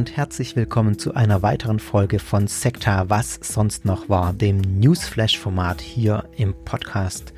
[0.00, 5.82] Und herzlich willkommen zu einer weiteren Folge von Sekta, was sonst noch war, dem Newsflash-Format
[5.82, 7.34] hier im Podcast,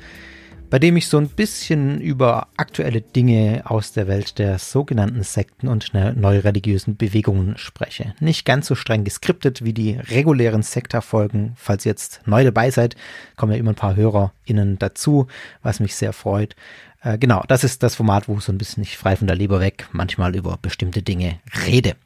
[0.69, 5.67] bei dem ich so ein bisschen über aktuelle Dinge aus der Welt der sogenannten Sekten
[5.67, 8.15] und neureligiösen Bewegungen spreche.
[8.21, 11.57] Nicht ganz so streng geskriptet wie die regulären Sekta-Folgen.
[11.57, 12.95] Falls ihr jetzt neu dabei seid,
[13.35, 15.27] kommen ja immer ein paar HörerInnen dazu,
[15.63, 16.55] was mich sehr freut.
[17.01, 19.59] Äh, genau, das ist das Format, wo so ein bisschen ich frei von der Leber
[19.59, 21.97] weg manchmal über bestimmte Dinge rede.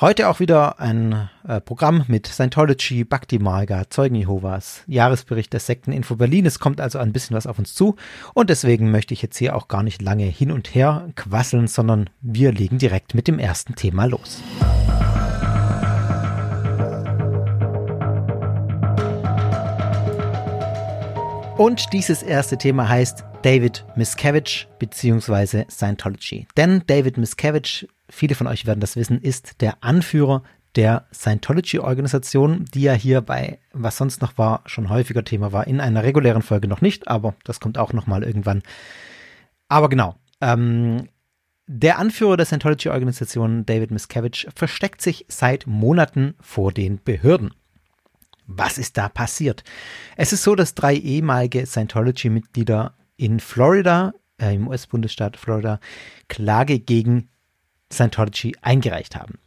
[0.00, 6.14] Heute auch wieder ein äh, Programm mit Scientology, Bhakti Marga, Zeugen Jehovas, Jahresbericht der Sekteninfo
[6.14, 6.46] Berlin.
[6.46, 7.96] Es kommt also ein bisschen was auf uns zu
[8.32, 12.10] und deswegen möchte ich jetzt hier auch gar nicht lange hin und her quasseln, sondern
[12.20, 14.40] wir legen direkt mit dem ersten Thema los.
[21.56, 25.64] Und dieses erste Thema heißt David Miscavige bzw.
[25.68, 26.46] Scientology.
[26.56, 30.42] Denn David Miscavige, viele von euch werden das wissen, ist der Anführer
[30.76, 35.80] der Scientology-Organisation, die ja hier bei Was sonst noch war schon häufiger Thema war, in
[35.80, 38.62] einer regulären Folge noch nicht, aber das kommt auch nochmal irgendwann.
[39.68, 41.08] Aber genau, ähm,
[41.66, 47.52] der Anführer der Scientology-Organisation, David Miscavige, versteckt sich seit Monaten vor den Behörden.
[48.46, 49.64] Was ist da passiert?
[50.16, 55.80] Es ist so, dass drei ehemalige Scientology-Mitglieder in Florida, äh, im US-Bundesstaat Florida,
[56.28, 57.28] Klage gegen
[57.92, 59.38] Scientology eingereicht haben.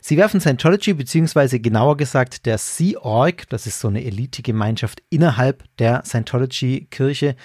[0.00, 5.64] Sie werfen Scientology, beziehungsweise genauer gesagt der Sea Org, das ist so eine Elite-Gemeinschaft innerhalb
[5.78, 7.36] der Scientology-Kirche,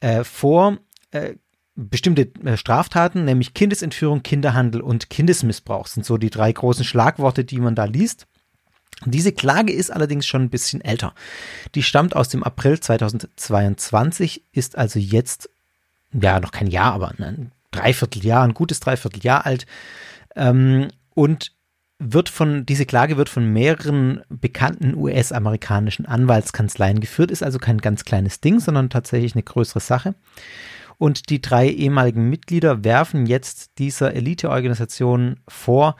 [0.00, 0.78] äh, vor,
[1.12, 1.34] äh,
[1.76, 7.58] bestimmte äh, Straftaten, nämlich Kindesentführung, Kinderhandel und Kindesmissbrauch sind so die drei großen Schlagworte, die
[7.58, 8.26] man da liest.
[9.06, 11.14] Diese Klage ist allerdings schon ein bisschen älter.
[11.74, 15.50] Die stammt aus dem April 2022, ist also jetzt,
[16.12, 19.66] ja, noch kein Jahr, aber ein Dreivierteljahr, ein gutes Dreivierteljahr alt.
[20.36, 21.52] Ähm, und
[21.98, 28.04] wird von, diese Klage wird von mehreren bekannten US-amerikanischen Anwaltskanzleien geführt, ist also kein ganz
[28.04, 30.14] kleines Ding, sondern tatsächlich eine größere Sache.
[30.98, 35.96] Und die drei ehemaligen Mitglieder werfen jetzt dieser Eliteorganisation vor,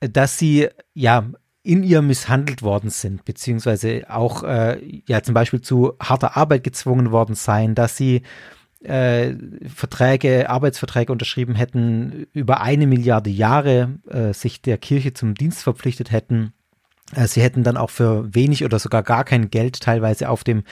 [0.00, 1.26] dass sie ja
[1.62, 7.10] in ihr misshandelt worden sind, beziehungsweise auch äh, ja zum Beispiel zu harter Arbeit gezwungen
[7.10, 8.22] worden seien, dass sie
[8.82, 9.34] äh,
[9.66, 16.10] Verträge, Arbeitsverträge unterschrieben hätten, über eine Milliarde Jahre äh, sich der Kirche zum Dienst verpflichtet
[16.10, 16.52] hätten.
[17.14, 20.64] Äh, sie hätten dann auch für wenig oder sogar gar kein Geld teilweise auf dem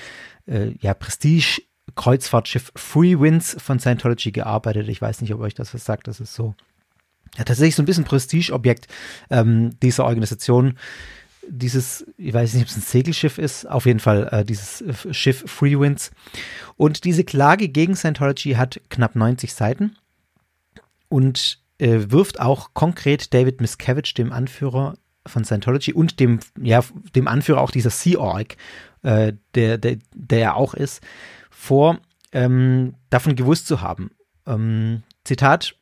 [0.46, 1.62] äh, ja, Prestige
[1.94, 4.88] Kreuzfahrtschiff Free Winds von Scientology gearbeitet.
[4.88, 6.06] Ich weiß nicht, ob euch das was sagt.
[6.06, 6.54] Das ist so
[7.36, 8.88] ja, tatsächlich so ein bisschen Prestigeobjekt
[9.30, 10.78] ähm, dieser Organisation.
[11.48, 15.14] Dieses, ich weiß nicht, ob es ein Segelschiff ist, auf jeden Fall äh, dieses äh,
[15.14, 16.10] Schiff Free Winds.
[16.76, 19.96] Und diese Klage gegen Scientology hat knapp 90 Seiten
[21.08, 26.82] und äh, wirft auch konkret David Miscavige, dem Anführer von Scientology und dem, ja,
[27.14, 28.56] dem Anführer auch dieser Sea Org,
[29.02, 31.02] äh, der, der, der er auch ist,
[31.50, 31.98] vor,
[32.32, 34.10] ähm, davon gewusst zu haben.
[34.46, 35.77] Ähm, Zitat,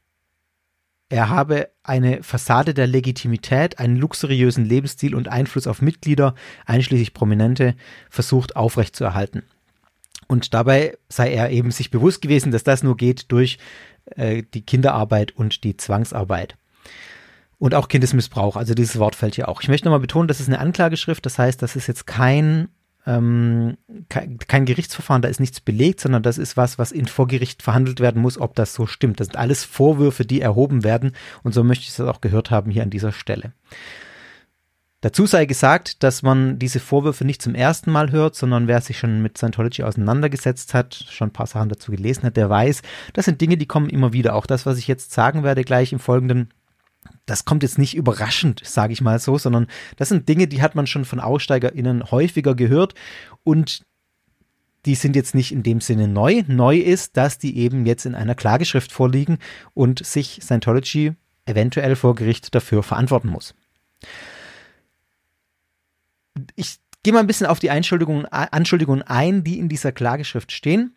[1.08, 6.34] er habe eine Fassade der Legitimität, einen luxuriösen Lebensstil und Einfluss auf Mitglieder,
[6.64, 7.76] einschließlich Prominente,
[8.10, 9.42] versucht aufrechtzuerhalten.
[10.26, 13.58] Und dabei sei er eben sich bewusst gewesen, dass das nur geht durch
[14.16, 16.56] äh, die Kinderarbeit und die Zwangsarbeit.
[17.58, 19.62] Und auch Kindesmissbrauch, also dieses Wort fällt hier auch.
[19.62, 22.68] Ich möchte nochmal betonen, das ist eine Anklageschrift, das heißt, das ist jetzt kein
[23.06, 23.76] ähm,
[24.08, 27.62] kein, kein, Gerichtsverfahren, da ist nichts belegt, sondern das ist was, was in vor Gericht
[27.62, 29.20] verhandelt werden muss, ob das so stimmt.
[29.20, 31.12] Das sind alles Vorwürfe, die erhoben werden
[31.42, 33.52] und so möchte ich es auch gehört haben hier an dieser Stelle.
[35.02, 38.98] Dazu sei gesagt, dass man diese Vorwürfe nicht zum ersten Mal hört, sondern wer sich
[38.98, 42.82] schon mit Scientology auseinandergesetzt hat, schon ein paar Sachen dazu gelesen hat, der weiß,
[43.12, 44.34] das sind Dinge, die kommen immer wieder.
[44.34, 46.48] Auch das, was ich jetzt sagen werde, gleich im Folgenden,
[47.26, 49.66] das kommt jetzt nicht überraschend, sage ich mal so, sondern
[49.96, 52.94] das sind Dinge, die hat man schon von AussteigerInnen häufiger gehört
[53.44, 53.82] und
[54.86, 56.44] die sind jetzt nicht in dem Sinne neu.
[56.46, 59.38] Neu ist, dass die eben jetzt in einer Klageschrift vorliegen
[59.74, 61.14] und sich Scientology
[61.44, 63.54] eventuell vor Gericht dafür verantworten muss.
[66.54, 68.26] Ich gehe mal ein bisschen auf die Anschuldigungen,
[69.02, 70.95] ein, die in dieser Klageschrift stehen.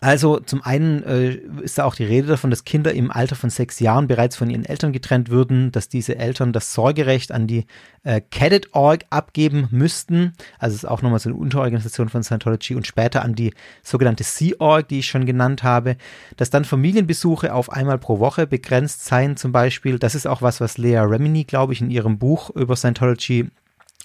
[0.00, 1.30] Also zum einen äh,
[1.62, 4.50] ist da auch die Rede davon, dass Kinder im Alter von sechs Jahren bereits von
[4.50, 7.66] ihren Eltern getrennt würden, dass diese Eltern das Sorgerecht an die
[8.02, 10.32] äh, Cadet Org abgeben müssten.
[10.58, 14.24] Also es ist auch nochmal so eine Unterorganisation von Scientology und später an die sogenannte
[14.24, 15.96] Sea Org, die ich schon genannt habe.
[16.36, 19.98] Dass dann Familienbesuche auf einmal pro Woche begrenzt seien zum Beispiel.
[19.98, 23.50] Das ist auch was, was Lea Remini, glaube ich, in ihrem Buch über Scientology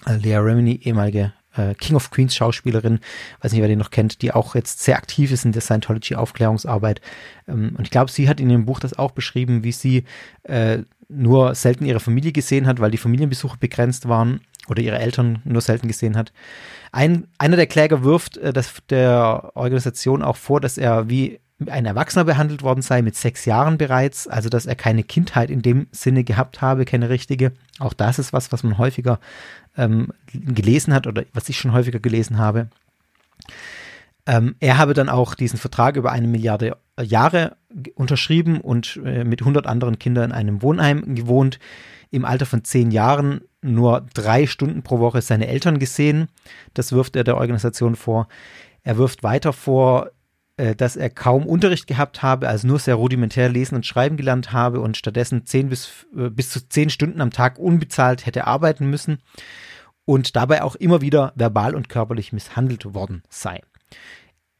[0.06, 3.00] äh, Lea Remini, ehemalige äh, King of Queens Schauspielerin,
[3.40, 6.14] weiß nicht, wer den noch kennt, die auch jetzt sehr aktiv ist in der Scientology
[6.14, 7.00] Aufklärungsarbeit.
[7.48, 10.04] Ähm, und ich glaube, sie hat in ihrem Buch das auch beschrieben, wie sie
[10.44, 10.78] äh,
[11.08, 15.60] nur selten ihre Familie gesehen hat, weil die Familienbesuche begrenzt waren oder ihre Eltern nur
[15.60, 16.32] selten gesehen hat.
[16.92, 21.86] Ein, einer der Kläger wirft äh, das, der Organisation auch vor, dass er wie ein
[21.86, 25.86] Erwachsener behandelt worden sei, mit sechs Jahren bereits, also dass er keine Kindheit in dem
[25.90, 27.52] Sinne gehabt habe, keine richtige.
[27.78, 29.20] Auch das ist was, was man häufiger
[29.76, 32.68] ähm, gelesen hat oder was ich schon häufiger gelesen habe.
[34.26, 37.56] Ähm, er habe dann auch diesen Vertrag über eine Milliarde Jahre
[37.94, 41.58] unterschrieben und äh, mit 100 anderen Kindern in einem Wohnheim gewohnt.
[42.10, 46.28] Im Alter von zehn Jahren nur drei Stunden pro Woche seine Eltern gesehen.
[46.74, 48.28] Das wirft er der Organisation vor.
[48.84, 50.10] Er wirft weiter vor,
[50.76, 54.80] dass er kaum Unterricht gehabt habe, also nur sehr rudimentär lesen und schreiben gelernt habe
[54.80, 59.18] und stattdessen zehn bis, äh, bis zu zehn Stunden am Tag unbezahlt hätte arbeiten müssen
[60.04, 63.60] und dabei auch immer wieder verbal und körperlich misshandelt worden sei.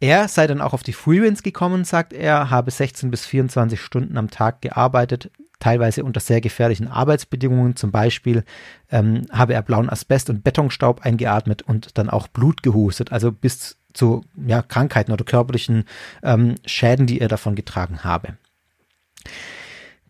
[0.00, 4.16] Er sei dann auch auf die Freewinds gekommen, sagt er, habe 16 bis 24 Stunden
[4.16, 5.30] am Tag gearbeitet,
[5.60, 7.76] teilweise unter sehr gefährlichen Arbeitsbedingungen.
[7.76, 8.42] Zum Beispiel
[8.90, 13.76] ähm, habe er blauen Asbest und Betonstaub eingeatmet und dann auch Blut gehustet, also bis
[13.92, 15.84] zu ja, Krankheiten oder körperlichen
[16.22, 18.36] ähm, Schäden, die er davon getragen habe.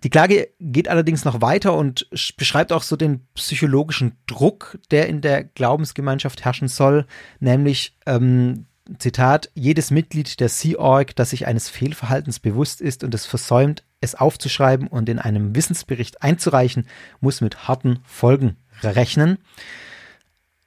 [0.05, 5.21] Die Klage geht allerdings noch weiter und beschreibt auch so den psychologischen Druck, der in
[5.21, 7.07] der Glaubensgemeinschaft herrschen soll,
[7.39, 8.67] nämlich ähm,
[8.99, 13.85] Zitat, jedes Mitglied der Sea Org, das sich eines Fehlverhaltens bewusst ist und es versäumt,
[14.01, 16.89] es aufzuschreiben und in einem Wissensbericht einzureichen,
[17.21, 19.39] muss mit harten Folgen rechnen.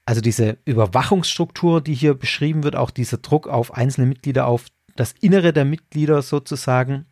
[0.06, 4.66] Also diese Überwachungsstruktur, die hier beschrieben wird, auch dieser Druck auf einzelne Mitglieder, auf
[4.96, 7.06] das Innere der Mitglieder sozusagen,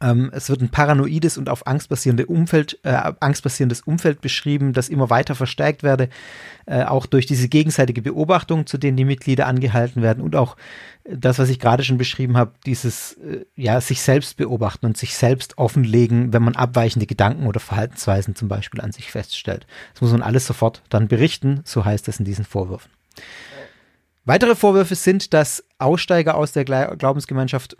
[0.00, 4.88] ähm, es wird ein paranoides und auf Angst basierende Umfeld, äh, angstbasierendes Umfeld beschrieben, das
[4.88, 6.08] immer weiter verstärkt werde,
[6.66, 10.56] äh, auch durch diese gegenseitige Beobachtung, zu denen die Mitglieder angehalten werden und auch
[11.10, 15.14] das, was ich gerade schon beschrieben habe, dieses äh, ja sich selbst beobachten und sich
[15.16, 19.66] selbst offenlegen, wenn man abweichende Gedanken oder Verhaltensweisen zum Beispiel an sich feststellt.
[19.94, 22.90] Das muss man alles sofort dann berichten, so heißt es in diesen Vorwürfen.
[24.24, 27.78] Weitere Vorwürfe sind, dass Aussteiger aus der Glaubensgemeinschaft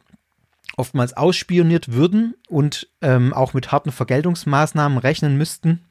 [0.77, 5.85] oftmals ausspioniert würden und ähm, auch mit harten Vergeltungsmaßnahmen rechnen müssten.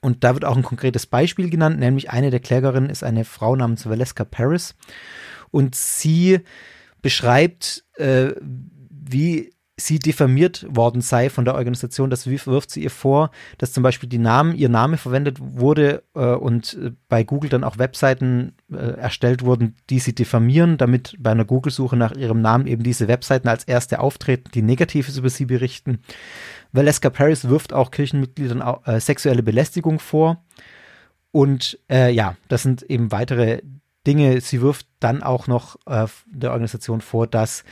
[0.00, 3.54] Und da wird auch ein konkretes Beispiel genannt, nämlich eine der Klägerinnen ist eine Frau
[3.54, 4.74] namens Valeska Paris.
[5.50, 6.40] Und sie
[7.02, 12.10] beschreibt, äh, wie sie diffamiert worden sei von der Organisation.
[12.10, 16.34] Das wirft sie ihr vor, dass zum Beispiel die Namen, ihr Name verwendet wurde äh,
[16.34, 21.30] und äh, bei Google dann auch Webseiten äh, erstellt wurden, die sie diffamieren, damit bei
[21.30, 25.46] einer Google-Suche nach ihrem Namen eben diese Webseiten als erste auftreten, die Negatives über sie
[25.46, 26.00] berichten.
[26.72, 30.44] Valeska Paris wirft auch Kirchenmitgliedern auch, äh, sexuelle Belästigung vor.
[31.32, 33.62] Und äh, ja, das sind eben weitere
[34.06, 34.40] Dinge.
[34.40, 37.64] Sie wirft dann auch noch äh, der Organisation vor, dass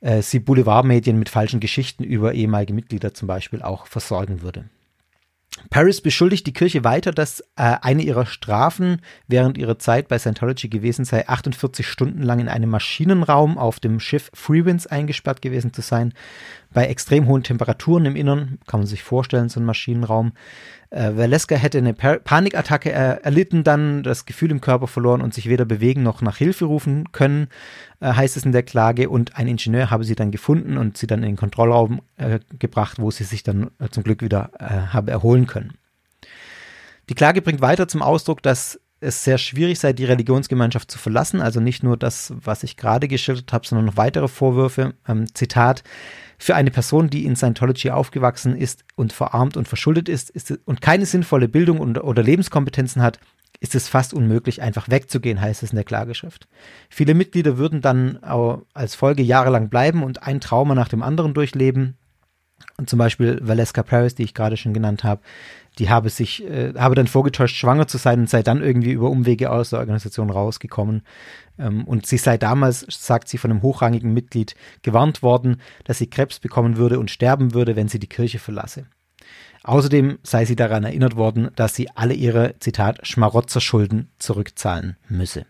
[0.00, 4.68] äh, sie Boulevardmedien mit falschen Geschichten über ehemalige Mitglieder zum Beispiel auch versorgen würde.
[5.70, 10.68] Paris beschuldigt die Kirche weiter, dass äh, eine ihrer Strafen während ihrer Zeit bei Scientology
[10.68, 15.80] gewesen sei, 48 Stunden lang in einem Maschinenraum auf dem Schiff Freewinds eingesperrt gewesen zu
[15.80, 16.12] sein.
[16.76, 20.32] Bei extrem hohen Temperaturen im Innern, kann man sich vorstellen, so ein Maschinenraum,
[20.90, 25.32] äh, Valeska hätte eine pa Panikattacke er erlitten, dann das Gefühl im Körper verloren und
[25.32, 27.48] sich weder bewegen noch nach Hilfe rufen können,
[28.00, 29.08] äh, heißt es in der Klage.
[29.08, 32.98] Und ein Ingenieur habe sie dann gefunden und sie dann in den Kontrollraum äh, gebracht,
[33.00, 35.78] wo sie sich dann äh, zum Glück wieder äh, habe erholen können.
[37.08, 41.40] Die Klage bringt weiter zum Ausdruck, dass es sehr schwierig sei, die Religionsgemeinschaft zu verlassen.
[41.40, 44.94] Also nicht nur das, was ich gerade geschildert habe, sondern noch weitere Vorwürfe.
[45.06, 45.82] Ähm, Zitat.
[46.38, 50.82] Für eine Person, die in Scientology aufgewachsen ist und verarmt und verschuldet ist, ist und
[50.82, 53.18] keine sinnvolle Bildung und, oder Lebenskompetenzen hat,
[53.60, 56.46] ist es fast unmöglich, einfach wegzugehen, heißt es in der Klageschrift.
[56.90, 58.18] Viele Mitglieder würden dann
[58.74, 61.96] als Folge jahrelang bleiben und ein Trauma nach dem anderen durchleben.
[62.78, 65.22] Und zum Beispiel Valeska Paris, die ich gerade schon genannt habe,
[65.78, 69.10] die habe sich, äh, habe dann vorgetäuscht, schwanger zu sein und sei dann irgendwie über
[69.10, 71.02] Umwege aus der Organisation rausgekommen.
[71.58, 76.08] Ähm, und sie sei damals, sagt sie, von einem hochrangigen Mitglied gewarnt worden, dass sie
[76.08, 78.86] Krebs bekommen würde und sterben würde, wenn sie die Kirche verlasse.
[79.64, 85.44] Außerdem sei sie daran erinnert worden, dass sie alle ihre, Zitat, Schmarotzerschulden zurückzahlen müsse.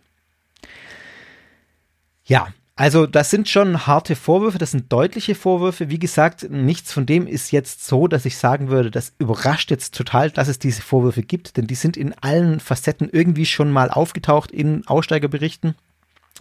[2.25, 5.89] Ja, also das sind schon harte Vorwürfe, das sind deutliche Vorwürfe.
[5.89, 9.95] Wie gesagt, nichts von dem ist jetzt so, dass ich sagen würde, das überrascht jetzt
[9.95, 13.91] total, dass es diese Vorwürfe gibt, denn die sind in allen Facetten irgendwie schon mal
[13.91, 15.75] aufgetaucht in Aussteigerberichten,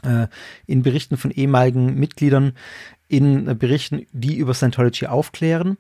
[0.04, 0.27] äh,
[0.68, 2.51] in Berichten von ehemaligen Mitgliedern,
[3.08, 5.77] in Berichten, die über Scientology aufklären.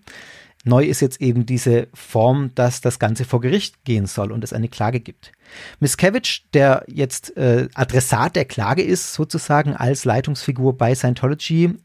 [0.65, 4.51] Neu ist jetzt eben diese Form, dass das Ganze vor Gericht gehen soll und es
[4.51, 5.31] eine Klage gibt.
[5.79, 11.75] Miscavige, der jetzt äh, Adressat der Klage ist, sozusagen als Leitungsfigur bei Scientology,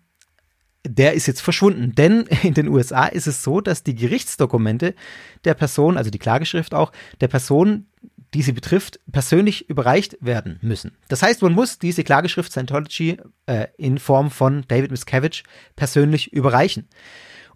[0.87, 1.95] der ist jetzt verschwunden.
[1.95, 4.95] Denn in den USA ist es so, dass die Gerichtsdokumente
[5.45, 7.87] der Person, also die Klageschrift auch, der Person,
[8.33, 10.97] die sie betrifft, persönlich überreicht werden müssen.
[11.09, 15.43] Das heißt, man muss diese Klageschrift Scientology äh, in Form von David Miscavige
[15.77, 16.89] persönlich überreichen.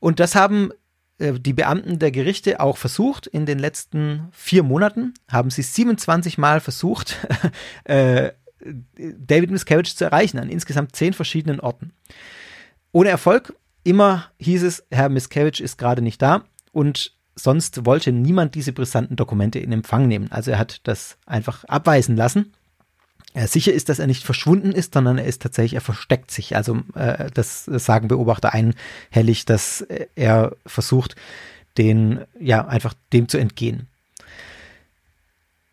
[0.01, 0.71] Und das haben
[1.19, 3.27] die Beamten der Gerichte auch versucht.
[3.27, 7.17] In den letzten vier Monaten haben sie 27 Mal versucht,
[7.85, 8.33] äh,
[8.97, 11.93] David Miscavige zu erreichen, an insgesamt zehn verschiedenen Orten.
[12.93, 13.55] Ohne Erfolg.
[13.87, 19.17] Immer hieß es, Herr Miscavige ist gerade nicht da und sonst wollte niemand diese brisanten
[19.17, 20.33] Dokumente in Empfang nehmen.
[20.33, 22.53] Also er hat das einfach abweisen lassen.
[23.35, 26.57] Äh, sicher ist, dass er nicht verschwunden ist, sondern er ist tatsächlich, er versteckt sich.
[26.57, 31.17] Also äh, das, sagen Beobachter einhellig, dass er versucht,
[31.77, 33.89] den, ja, einfach dem zu entgehen.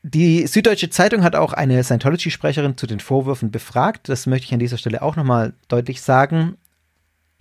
[0.03, 4.09] Die Süddeutsche Zeitung hat auch eine Scientology-Sprecherin zu den Vorwürfen befragt.
[4.09, 6.57] Das möchte ich an dieser Stelle auch nochmal deutlich sagen.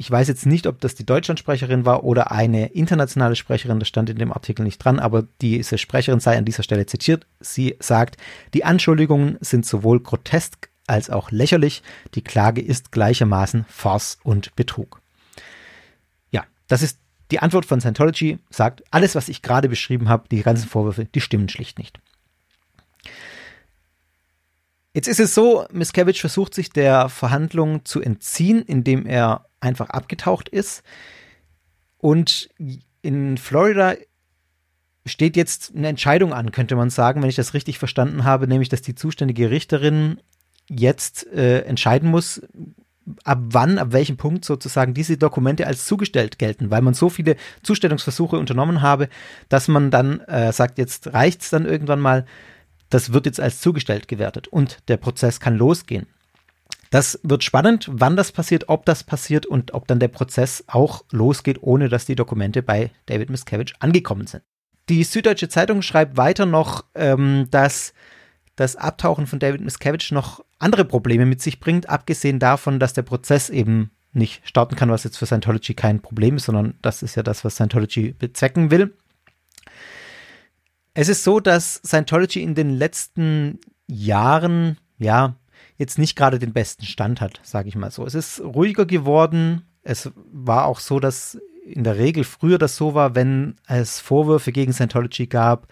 [0.00, 4.08] Ich weiß jetzt nicht, ob das die Deutschlandsprecherin war oder eine internationale Sprecherin, das stand
[4.08, 7.26] in dem Artikel nicht dran, aber diese Sprecherin sei an dieser Stelle zitiert.
[7.38, 8.16] Sie sagt,
[8.54, 11.82] die Anschuldigungen sind sowohl grotesk als auch lächerlich.
[12.14, 15.02] Die Klage ist gleichermaßen Farce und Betrug.
[16.30, 16.96] Ja, das ist
[17.30, 21.20] die Antwort von Scientology, sagt, alles, was ich gerade beschrieben habe, die ganzen Vorwürfe, die
[21.20, 22.00] stimmen schlicht nicht.
[24.94, 30.48] Jetzt ist es so, Miscavige versucht sich der Verhandlung zu entziehen, indem er einfach abgetaucht
[30.48, 30.82] ist.
[31.98, 32.48] Und
[33.02, 33.94] in Florida
[35.06, 38.68] steht jetzt eine Entscheidung an, könnte man sagen, wenn ich das richtig verstanden habe, nämlich
[38.68, 40.20] dass die zuständige Richterin
[40.68, 42.42] jetzt äh, entscheiden muss,
[43.24, 47.36] ab wann, ab welchem Punkt sozusagen diese Dokumente als zugestellt gelten, weil man so viele
[47.62, 49.08] Zustellungsversuche unternommen habe,
[49.48, 52.24] dass man dann äh, sagt, jetzt reicht es dann irgendwann mal,
[52.88, 56.06] das wird jetzt als zugestellt gewertet und der Prozess kann losgehen.
[56.90, 61.04] Das wird spannend, wann das passiert, ob das passiert und ob dann der Prozess auch
[61.12, 64.42] losgeht, ohne dass die Dokumente bei David Miscavige angekommen sind.
[64.88, 67.94] Die Süddeutsche Zeitung schreibt weiter noch, ähm, dass
[68.56, 73.02] das Abtauchen von David Miscavige noch andere Probleme mit sich bringt, abgesehen davon, dass der
[73.02, 77.14] Prozess eben nicht starten kann, was jetzt für Scientology kein Problem ist, sondern das ist
[77.14, 78.92] ja das, was Scientology bezwecken will.
[80.92, 85.36] Es ist so, dass Scientology in den letzten Jahren, ja,
[85.80, 88.04] jetzt nicht gerade den besten Stand hat, sage ich mal so.
[88.04, 89.62] Es ist ruhiger geworden.
[89.82, 94.52] Es war auch so, dass in der Regel früher das so war, wenn es Vorwürfe
[94.52, 95.68] gegen Scientology gab,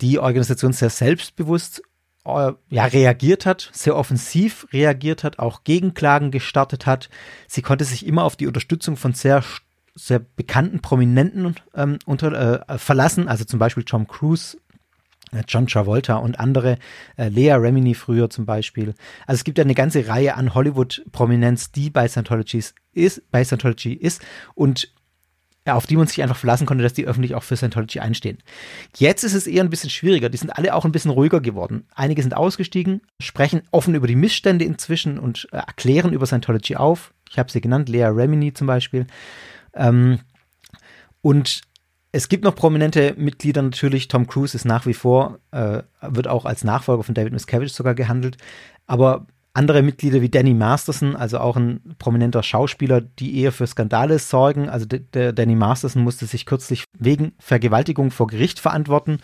[0.00, 1.82] die Organisation sehr selbstbewusst
[2.24, 7.10] äh, ja, reagiert hat, sehr offensiv reagiert hat, auch Gegenklagen gestartet hat.
[7.46, 9.44] Sie konnte sich immer auf die Unterstützung von sehr
[9.94, 14.56] sehr bekannten Prominenten ähm, unter, äh, verlassen, also zum Beispiel Tom Cruise
[15.46, 16.78] John Travolta und andere,
[17.16, 18.94] äh, Lea Remini früher zum Beispiel.
[19.26, 23.92] Also es gibt ja eine ganze Reihe an Hollywood-Prominenz, die bei Scientology ist, bei Scientology
[23.92, 24.22] ist
[24.54, 24.92] und
[25.66, 28.38] ja, auf die man sich einfach verlassen konnte, dass die öffentlich auch für Scientology einstehen.
[28.96, 30.30] Jetzt ist es eher ein bisschen schwieriger.
[30.30, 31.86] Die sind alle auch ein bisschen ruhiger geworden.
[31.94, 37.12] Einige sind ausgestiegen, sprechen offen über die Missstände inzwischen und äh, erklären über Scientology auf.
[37.30, 39.06] Ich habe sie genannt, Lea Remini zum Beispiel.
[39.74, 40.20] Ähm,
[41.20, 41.60] und
[42.12, 44.08] es gibt noch prominente Mitglieder natürlich.
[44.08, 47.94] Tom Cruise ist nach wie vor, äh, wird auch als Nachfolger von David Miscavige sogar
[47.94, 48.36] gehandelt.
[48.86, 54.18] Aber andere Mitglieder wie Danny Masterson, also auch ein prominenter Schauspieler, die eher für Skandale
[54.18, 54.68] sorgen.
[54.68, 59.18] Also der Danny Masterson musste sich kürzlich wegen Vergewaltigung vor Gericht verantworten.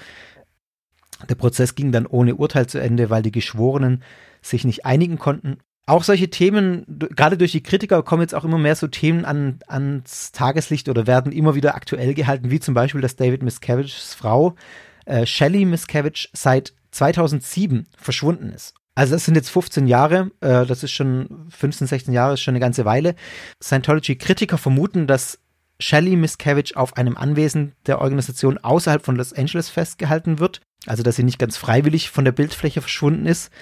[1.28, 4.02] Der Prozess ging dann ohne Urteil zu Ende, weil die Geschworenen
[4.42, 8.58] sich nicht einigen konnten auch solche Themen, gerade durch die Kritiker kommen jetzt auch immer
[8.58, 13.00] mehr so Themen an, ans Tageslicht oder werden immer wieder aktuell gehalten, wie zum Beispiel,
[13.00, 14.56] dass David Miscaviges Frau
[15.04, 18.74] äh, Shelley Miscavige seit 2007 verschwunden ist.
[18.96, 22.52] Also das sind jetzt 15 Jahre, äh, das ist schon 15, 16 Jahre, ist schon
[22.52, 23.14] eine ganze Weile.
[23.62, 25.38] Scientology-Kritiker vermuten, dass
[25.78, 31.16] Shelley Miscavige auf einem Anwesen der Organisation außerhalb von Los Angeles festgehalten wird, also dass
[31.16, 33.52] sie nicht ganz freiwillig von der Bildfläche verschwunden ist.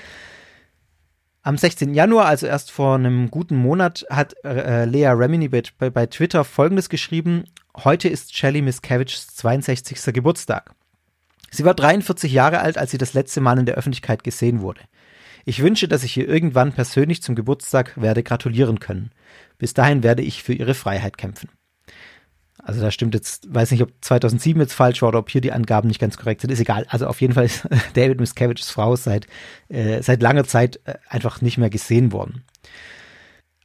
[1.46, 1.92] Am 16.
[1.92, 6.88] Januar, also erst vor einem guten Monat, hat äh, Lea Remini bei, bei, Twitter folgendes
[6.88, 7.44] geschrieben:
[7.76, 10.14] Heute ist Shelly Miscaviges 62.
[10.14, 10.74] Geburtstag.
[11.50, 14.80] Sie war 43 Jahre alt, als sie das letzte Mal in der Öffentlichkeit gesehen wurde.
[15.44, 19.10] Ich wünsche, dass ich ihr irgendwann persönlich zum Geburtstag werde gratulieren können.
[19.58, 21.50] Bis dahin werde ich für ihre Freiheit kämpfen.
[22.64, 25.52] Also da stimmt jetzt, weiß nicht, ob 2007 jetzt falsch war oder ob hier die
[25.52, 26.86] Angaben nicht ganz korrekt sind, ist egal.
[26.88, 29.26] Also auf jeden Fall ist David Miscaviges Frau seit,
[29.68, 32.44] äh, seit langer Zeit äh, einfach nicht mehr gesehen worden.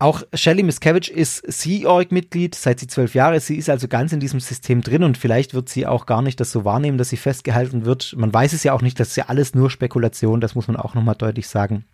[0.02, 3.48] Auch Shelley Miscavige ist Sea-Org-Mitglied, seit sie zwölf Jahre ist.
[3.48, 6.40] Sie ist also ganz in diesem System drin und vielleicht wird sie auch gar nicht
[6.40, 8.16] das so wahrnehmen, dass sie festgehalten wird.
[8.18, 10.78] Man weiß es ja auch nicht, das ist ja alles nur Spekulation, das muss man
[10.78, 11.86] auch nochmal deutlich sagen.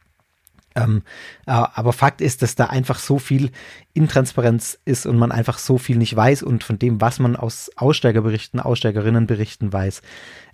[0.76, 1.04] Ähm,
[1.46, 3.52] äh, aber Fakt ist, dass da einfach so viel
[3.94, 7.72] Intransparenz ist und man einfach so viel nicht weiß und von dem, was man aus
[7.78, 10.02] Aussteigerberichten, Aussteigerinnenberichten weiß,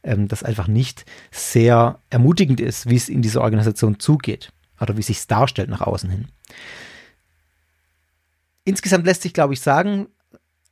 [0.03, 5.01] ähm, das einfach nicht sehr ermutigend ist, wie es in dieser Organisation zugeht oder wie
[5.01, 6.27] sich darstellt nach außen hin.
[8.63, 10.07] Insgesamt lässt sich, glaube ich, sagen,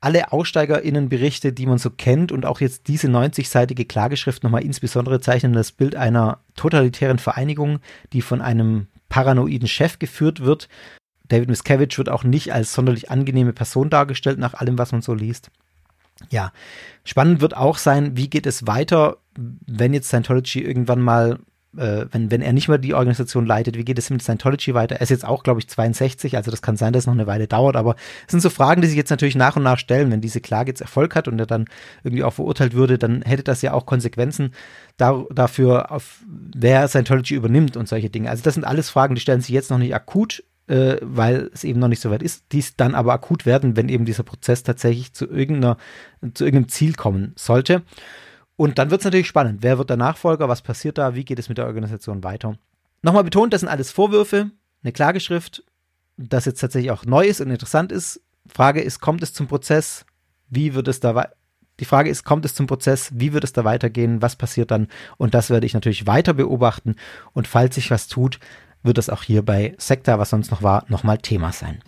[0.01, 5.53] alle AussteigerInnenberichte, die man so kennt und auch jetzt diese 90-seitige Klageschrift nochmal insbesondere zeichnen
[5.53, 7.79] das Bild einer totalitären Vereinigung,
[8.13, 10.69] die von einem paranoiden Chef geführt wird.
[11.27, 15.13] David Miscavige wird auch nicht als sonderlich angenehme Person dargestellt, nach allem, was man so
[15.13, 15.51] liest.
[16.29, 16.51] Ja,
[17.03, 21.39] spannend wird auch sein, wie geht es weiter, wenn jetzt Scientology irgendwann mal
[21.77, 24.95] äh, wenn, wenn er nicht mehr die Organisation leitet, wie geht es mit Scientology weiter?
[24.95, 27.27] Er ist jetzt auch, glaube ich, 62, also das kann sein, dass es noch eine
[27.27, 27.95] Weile dauert, aber
[28.25, 30.11] es sind so Fragen, die sich jetzt natürlich nach und nach stellen.
[30.11, 31.65] Wenn diese Klage jetzt Erfolg hat und er dann
[32.03, 34.51] irgendwie auch verurteilt würde, dann hätte das ja auch Konsequenzen
[34.97, 38.29] da, dafür, auf wer Scientology übernimmt und solche Dinge.
[38.29, 41.63] Also das sind alles Fragen, die stellen sich jetzt noch nicht akut, äh, weil es
[41.63, 44.63] eben noch nicht so weit ist, dies dann aber akut werden, wenn eben dieser Prozess
[44.63, 45.77] tatsächlich zu irgendeiner,
[46.33, 47.83] zu irgendeinem Ziel kommen sollte.
[48.59, 49.63] Und dann wird es natürlich spannend.
[49.63, 50.49] Wer wird der Nachfolger?
[50.49, 51.15] Was passiert da?
[51.15, 52.57] Wie geht es mit der Organisation weiter?
[53.01, 54.51] Nochmal betont, das sind alles Vorwürfe,
[54.83, 55.63] eine Klageschrift,
[56.17, 58.19] das jetzt tatsächlich auch neu ist und interessant ist.
[58.45, 60.05] Frage ist, kommt es zum Prozess?
[60.49, 61.29] Wie wird es da
[61.79, 63.11] Die Frage ist, kommt es zum Prozess?
[63.13, 64.21] Wie wird es da weitergehen?
[64.21, 64.89] Was passiert dann?
[65.15, 66.97] Und das werde ich natürlich weiter beobachten.
[67.31, 68.41] Und falls sich was tut,
[68.83, 71.81] wird das auch hier bei Sekta, was sonst noch war, nochmal Thema sein.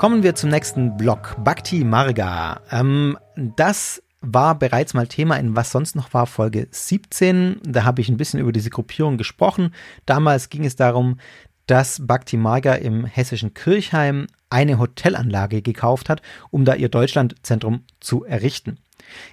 [0.00, 1.36] Kommen wir zum nächsten Block.
[1.44, 2.62] Bhakti Marga.
[2.70, 7.60] Ähm, das war bereits mal Thema in Was sonst noch war, Folge 17.
[7.64, 9.74] Da habe ich ein bisschen über diese Gruppierung gesprochen.
[10.06, 11.20] Damals ging es darum,
[11.66, 18.24] dass Bhakti Marga im hessischen Kirchheim eine Hotelanlage gekauft hat, um da ihr Deutschlandzentrum zu
[18.24, 18.78] errichten.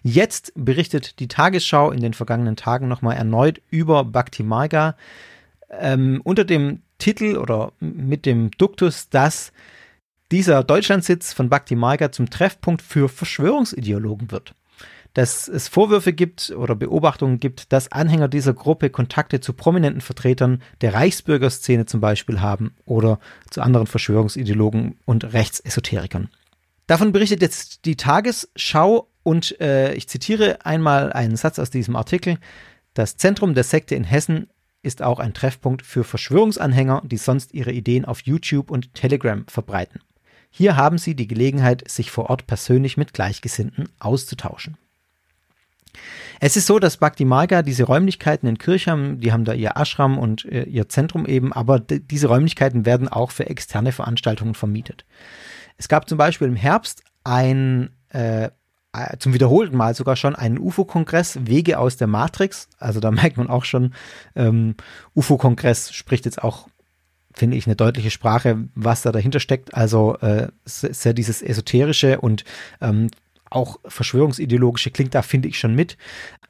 [0.03, 4.97] Jetzt berichtet die Tagesschau in den vergangenen Tagen nochmal erneut über Bhakti Marga
[5.69, 9.53] ähm, unter dem Titel oder mit dem Duktus, dass
[10.31, 14.53] dieser Deutschlandsitz von Bhakti Marga zum Treffpunkt für Verschwörungsideologen wird.
[15.13, 20.61] Dass es Vorwürfe gibt oder Beobachtungen gibt, dass Anhänger dieser Gruppe Kontakte zu prominenten Vertretern
[20.81, 26.29] der Reichsbürgerszene zum Beispiel haben oder zu anderen Verschwörungsideologen und Rechtsesoterikern.
[26.87, 32.37] Davon berichtet jetzt die Tagesschau und äh, ich zitiere einmal einen Satz aus diesem Artikel.
[32.93, 34.47] Das Zentrum der Sekte in Hessen
[34.83, 39.99] ist auch ein Treffpunkt für Verschwörungsanhänger, die sonst ihre Ideen auf YouTube und Telegram verbreiten.
[40.49, 44.77] Hier haben Sie die Gelegenheit, sich vor Ort persönlich mit Gleichgesinnten auszutauschen.
[46.39, 50.19] Es ist so, dass Bhakti Marga diese Räumlichkeiten in Kirchheim, die haben da ihr Ashram
[50.19, 55.05] und äh, ihr Zentrum eben, aber diese Räumlichkeiten werden auch für externe Veranstaltungen vermietet.
[55.77, 58.49] Es gab zum Beispiel im Herbst ein äh,
[59.19, 62.69] zum wiederholten Mal sogar schon einen UFO-Kongress, Wege aus der Matrix.
[62.79, 63.93] Also da merkt man auch schon,
[64.35, 64.75] ähm,
[65.15, 66.67] UFO-Kongress spricht jetzt auch
[67.37, 69.73] finde ich, eine deutliche Sprache, was da dahinter steckt.
[69.73, 72.43] Also äh, sehr dieses Esoterische und
[72.81, 73.09] ähm,
[73.49, 75.97] auch Verschwörungsideologische klingt da, finde ich, schon mit.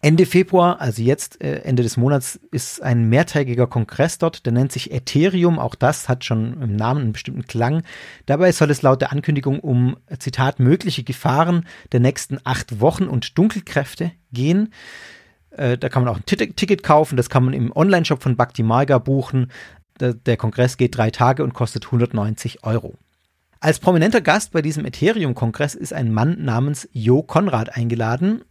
[0.01, 4.71] Ende Februar, also jetzt äh, Ende des Monats, ist ein mehrtägiger Kongress dort, der nennt
[4.71, 5.59] sich Ethereum.
[5.59, 7.83] Auch das hat schon im Namen einen bestimmten Klang.
[8.25, 13.37] Dabei soll es laut der Ankündigung um, Zitat, mögliche Gefahren der nächsten acht Wochen und
[13.37, 14.71] Dunkelkräfte gehen.
[15.51, 18.61] Äh, da kann man auch ein Ticket kaufen, das kann man im Online-Shop von Bhakti
[18.61, 19.51] Marga buchen
[19.99, 22.95] der, Kongress geht drei Tage und kostet 190 Euro.
[23.59, 28.43] Als prominenter Gast bei diesem Ethereum-Kongress ist ein Mann namens Jo Konrad eingeladen.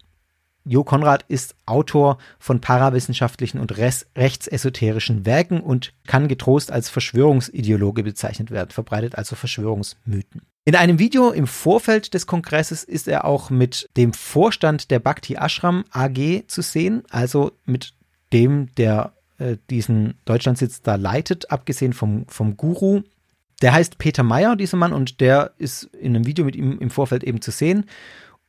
[0.64, 8.50] Jo Konrad ist Autor von parawissenschaftlichen und rechtsesoterischen Werken und kann getrost als Verschwörungsideologe bezeichnet
[8.50, 10.42] werden, verbreitet also Verschwörungsmythen.
[10.64, 15.34] In einem Video im Vorfeld des Kongresses ist er auch mit dem Vorstand der Bhakti
[15.34, 17.94] Ashram AG zu sehen, also mit
[18.32, 23.02] dem, der äh, diesen Deutschlandsitz da leitet, abgesehen vom, vom Guru.
[23.62, 26.90] Der heißt Peter Meyer, dieser Mann, und der ist in einem Video mit ihm im
[26.90, 27.86] Vorfeld eben zu sehen.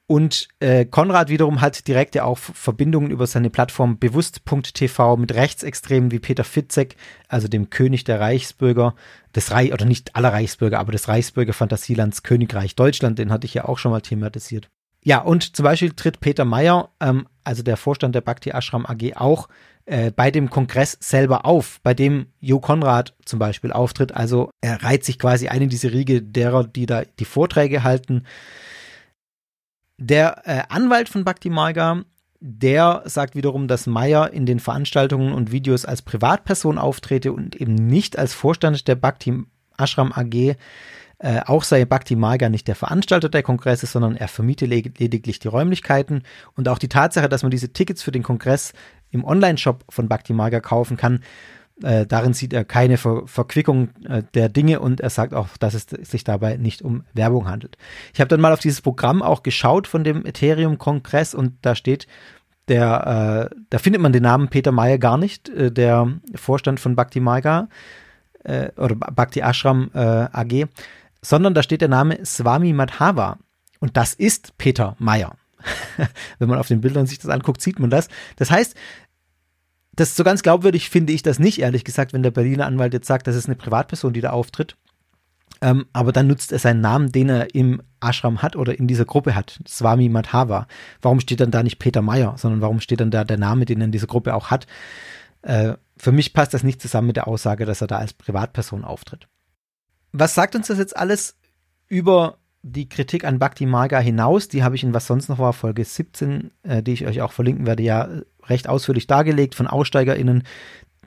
[0.10, 6.12] Und äh, Konrad wiederum hat direkt ja auch Verbindungen über seine Plattform bewusst.tv mit Rechtsextremen
[6.12, 6.95] wie Peter Fitzek,
[7.28, 8.95] also dem König der Reichsbürger,
[9.36, 13.65] des Reich, oder nicht aller Reichsbürger, aber des Reichsbürger-Fantasielands Königreich Deutschland, den hatte ich ja
[13.65, 14.69] auch schon mal thematisiert.
[15.03, 19.15] Ja, und zum Beispiel tritt Peter Meyer, ähm, also der Vorstand der Bhakti Ashram AG,
[19.15, 19.47] auch
[19.86, 24.13] äh, bei dem Kongress selber auf, bei dem Jo Konrad zum Beispiel auftritt.
[24.13, 28.23] Also er reiht sich quasi ein in diese Riege derer, die da die Vorträge halten.
[29.97, 32.03] Der äh, Anwalt von Bhakti Marga,
[32.39, 37.73] der sagt wiederum, dass Meyer in den Veranstaltungen und Videos als Privatperson auftrete und eben
[37.73, 39.43] nicht als Vorstand der Bhakti
[39.77, 40.55] Ashram AG.
[41.19, 45.47] Äh, auch sei Bhakti Marga nicht der Veranstalter der Kongresse, sondern er vermiete lediglich die
[45.47, 46.23] Räumlichkeiten.
[46.56, 48.73] Und auch die Tatsache, dass man diese Tickets für den Kongress
[49.10, 51.21] im Online-Shop von Bhakti Marga kaufen kann,
[51.84, 55.73] äh, darin sieht er keine Ver Verquickung äh, der Dinge und er sagt auch, dass
[55.73, 57.77] es sich dabei nicht um Werbung handelt.
[58.13, 62.08] Ich habe dann mal auf dieses Programm auch geschaut von dem Ethereum-Kongress und da steht,
[62.67, 66.95] der, äh, da findet man den Namen Peter Meyer gar nicht, äh, der Vorstand von
[66.95, 67.69] Bhakti Marga
[68.43, 70.67] äh, oder Bhakti Ashram AG,
[71.28, 73.38] sondern da steht der Name Swami Madhava
[73.80, 75.36] und das ist Peter Meyer.
[76.40, 78.08] Wenn man auf den Bildern sich das anguckt, sieht man das.
[78.38, 78.76] Das heißt,
[79.92, 83.08] das so ganz glaubwürdig finde ich das nicht, ehrlich gesagt, wenn der Berliner Anwalt jetzt
[83.08, 84.78] sagt, das ist eine Privatperson, die da auftritt.
[85.60, 89.06] Ähm, aber dann nutzt er seinen Namen, den er im Ashram hat oder in dieser
[89.06, 90.68] Gruppe hat, Swami Madhava.
[91.02, 93.82] Warum steht dann da nicht Peter Meyer, sondern warum steht dann da der Name, den
[93.82, 94.68] er in dieser Gruppe auch hat?
[95.42, 98.86] Äh, für mich passt das nicht zusammen mit der Aussage, dass er da als Privatperson
[98.86, 99.28] auftritt.
[100.19, 101.38] Was sagt uns das jetzt alles
[101.88, 104.47] über die Kritik an Bhakti Marga hinaus?
[104.47, 107.32] Die habe ich in Was sonst noch war, Folge 17, äh, die ich euch auch
[107.32, 108.10] verlinken werde, ja
[108.45, 110.43] recht ausführlich dargelegt von AussteigerInnen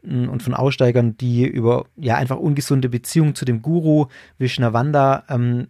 [0.02, 4.06] mm, und von Aussteigern, die über ja einfach ungesunde Beziehungen zu dem Guru
[4.38, 5.68] Vishnavanda ähm,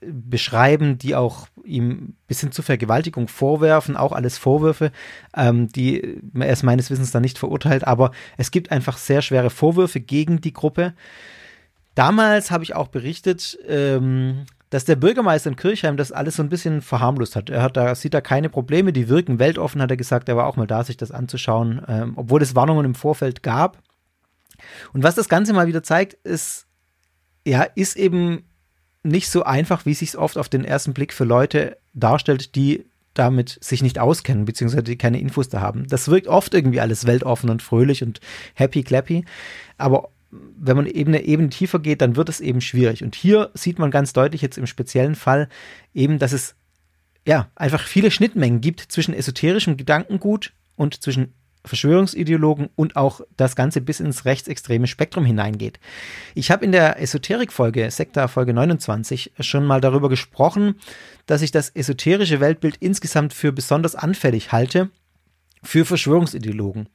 [0.00, 4.90] beschreiben, die auch ihm bis hin zur Vergewaltigung vorwerfen, auch alles Vorwürfe,
[5.36, 9.50] ähm, die er ist meines Wissens dann nicht verurteilt, aber es gibt einfach sehr schwere
[9.50, 10.94] Vorwürfe gegen die Gruppe.
[11.94, 16.48] Damals habe ich auch berichtet, ähm, dass der Bürgermeister in Kirchheim das alles so ein
[16.48, 17.50] bisschen verharmlost hat.
[17.50, 20.28] Er hat da, sieht da keine Probleme, die wirken weltoffen, hat er gesagt.
[20.28, 23.78] Er war auch mal da, sich das anzuschauen, ähm, obwohl es Warnungen im Vorfeld gab.
[24.92, 26.66] Und was das Ganze mal wieder zeigt, ist,
[27.46, 28.44] ja, ist eben
[29.04, 32.86] nicht so einfach, wie es sich oft auf den ersten Blick für Leute darstellt, die
[33.12, 35.86] damit sich nicht auskennen, beziehungsweise die keine Infos da haben.
[35.86, 38.20] Das wirkt oft irgendwie alles weltoffen und fröhlich und
[38.54, 39.24] happy clappy.
[39.78, 40.08] Aber
[40.56, 43.02] wenn man eben eine Ebene tiefer geht, dann wird es eben schwierig.
[43.02, 45.48] Und hier sieht man ganz deutlich jetzt im speziellen Fall
[45.92, 46.54] eben, dass es
[47.26, 53.80] ja einfach viele Schnittmengen gibt zwischen esoterischem Gedankengut und zwischen Verschwörungsideologen und auch das Ganze
[53.80, 55.80] bis ins rechtsextreme Spektrum hineingeht.
[56.34, 60.74] Ich habe in der Esoterik-Folge, Sekta-Folge 29, schon mal darüber gesprochen,
[61.24, 64.90] dass ich das esoterische Weltbild insgesamt für besonders anfällig halte
[65.62, 66.88] für Verschwörungsideologen.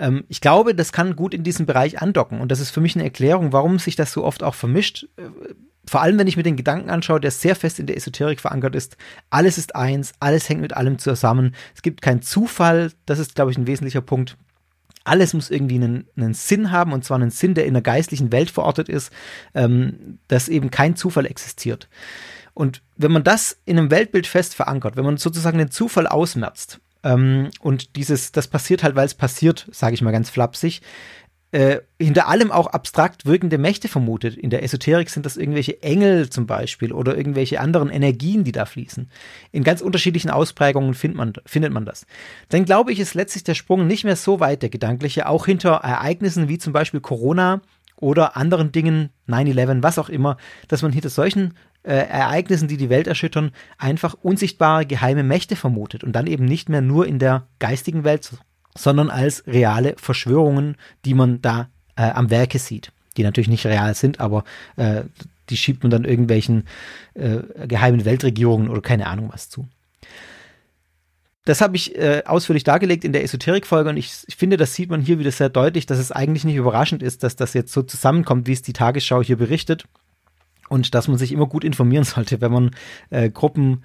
[0.00, 2.40] Ähm, ich glaube, das kann gut in diesem Bereich andocken.
[2.40, 5.06] Und das ist für mich eine Erklärung, warum sich das so oft auch vermischt.
[5.16, 5.52] Äh,
[5.86, 8.74] vor allem, wenn ich mir den Gedanken anschaue, der sehr fest in der Esoterik verankert
[8.74, 8.96] ist.
[9.28, 11.54] Alles ist eins, alles hängt mit allem zusammen.
[11.74, 12.92] Es gibt keinen Zufall.
[13.06, 14.36] Das ist, glaube ich, ein wesentlicher Punkt.
[15.04, 18.32] Alles muss irgendwie einen, einen, Sinn haben, und zwar einen Sinn, der in der geistlichen
[18.32, 19.10] Welt verortet ist,
[19.54, 21.88] ähm, dass eben kein Zufall existiert.
[22.52, 26.80] Und wenn man das in einem Weltbild fest verankert, wenn man sozusagen den Zufall ausmerzt,
[27.02, 30.82] ähm, und dieses, das passiert halt, weil es passiert, sage ich mal ganz flapsig.
[31.52, 34.36] Äh, hinter allem auch abstrakt wirkende Mächte vermutet.
[34.36, 38.66] In der Esoterik sind das irgendwelche Engel zum Beispiel oder irgendwelche anderen Energien, die da
[38.66, 39.10] fließen.
[39.50, 42.06] In ganz unterschiedlichen Ausprägungen find man, findet man das.
[42.50, 45.72] Dann glaube ich, ist letztlich der Sprung nicht mehr so weit, der gedankliche, auch hinter
[45.72, 47.62] Ereignissen wie zum Beispiel Corona
[47.96, 50.36] oder anderen Dingen, 9-11, was auch immer,
[50.68, 56.04] dass man hinter solchen äh, Ereignissen, die die Welt erschüttern, einfach unsichtbare geheime Mächte vermutet
[56.04, 58.30] und dann eben nicht mehr nur in der geistigen Welt,
[58.76, 63.94] sondern als reale Verschwörungen, die man da äh, am Werke sieht, die natürlich nicht real
[63.94, 64.44] sind, aber
[64.76, 65.02] äh,
[65.48, 66.64] die schiebt man dann irgendwelchen
[67.14, 69.68] äh, geheimen Weltregierungen oder keine Ahnung was zu.
[71.46, 74.90] Das habe ich äh, ausführlich dargelegt in der Esoterik-Folge und ich, ich, finde, das sieht
[74.90, 77.82] man hier wieder sehr deutlich, dass es eigentlich nicht überraschend ist, dass das jetzt so
[77.82, 79.86] zusammenkommt, wie es die Tagesschau hier berichtet
[80.70, 82.70] und dass man sich immer gut informieren sollte, wenn man
[83.10, 83.84] äh, Gruppen,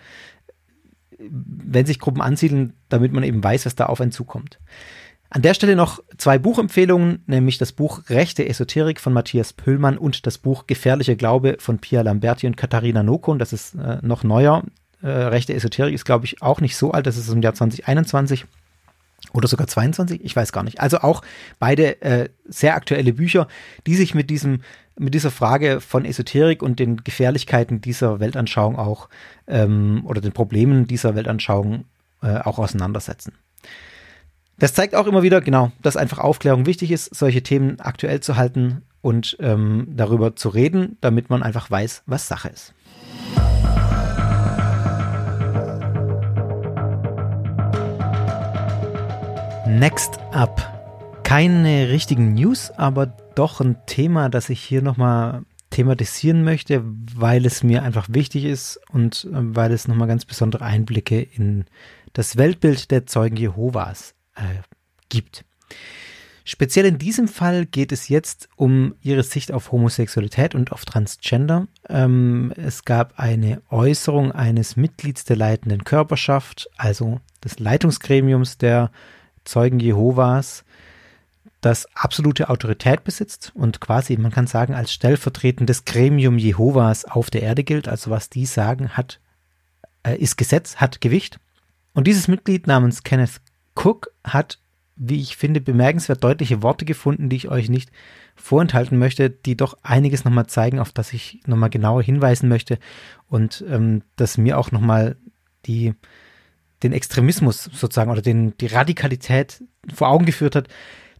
[1.17, 4.59] wenn sich Gruppen ansiedeln, damit man eben weiß, was da auf einen zukommt.
[5.29, 10.27] An der Stelle noch zwei Buchempfehlungen, nämlich das Buch Rechte Esoterik von Matthias Pöllmann und
[10.27, 13.39] das Buch Gefährlicher Glaube von Pia Lamberti und Katharina Nokon.
[13.39, 14.63] Das ist äh, noch neuer.
[15.01, 17.07] Äh, Rechte Esoterik ist, glaube ich, auch nicht so alt.
[17.07, 18.45] Das ist im Jahr 2021
[19.35, 20.79] oder sogar 22, ich weiß gar nicht.
[20.79, 21.21] Also auch
[21.59, 23.47] beide äh, sehr aktuelle Bücher,
[23.85, 24.61] die sich mit diesem
[24.97, 29.09] mit dieser Frage von Esoterik und den Gefährlichkeiten dieser Weltanschauung auch
[29.45, 31.83] ähm, oder den Problemen dieser Weltanschauung
[32.21, 33.33] äh, auch auseinandersetzen.
[34.57, 38.37] Das zeigt auch immer wieder, genau, dass einfach Aufklärung wichtig ist, solche Themen aktuell zu
[38.37, 42.73] halten und ähm, darüber zu reden, damit man einfach weiß, was Sache ist.
[49.67, 51.21] Next up.
[51.23, 57.63] Keine richtigen News, aber doch ein Thema, das ich hier nochmal thematisieren möchte, weil es
[57.63, 61.65] mir einfach wichtig ist und äh, weil es nochmal ganz besondere Einblicke in
[62.13, 64.61] das Weltbild der Zeugen Jehovas äh,
[65.09, 65.43] gibt.
[66.43, 71.67] Speziell in diesem Fall geht es jetzt um ihre Sicht auf Homosexualität und auf Transgender.
[71.89, 78.91] Ähm, es gab eine Äußerung eines Mitglieds der leitenden Körperschaft, also des Leitungsgremiums der
[79.45, 80.65] Zeugen Jehovas,
[81.61, 87.41] das absolute Autorität besitzt und quasi, man kann sagen, als stellvertretendes Gremium Jehovas auf der
[87.41, 87.87] Erde gilt.
[87.87, 89.19] Also was die sagen, hat,
[90.03, 91.39] äh, ist Gesetz, hat Gewicht.
[91.93, 93.41] Und dieses Mitglied namens Kenneth
[93.75, 94.59] Cook hat
[94.95, 97.91] wie ich finde, bemerkenswert deutliche Worte gefunden, die ich euch nicht
[98.35, 102.79] vorenthalten möchte, die doch einiges nochmal zeigen, auf das ich nochmal genauer hinweisen möchte
[103.27, 105.17] und ähm, das mir auch nochmal
[105.65, 105.93] die,
[106.83, 110.67] den Extremismus sozusagen oder den, die Radikalität vor Augen geführt hat,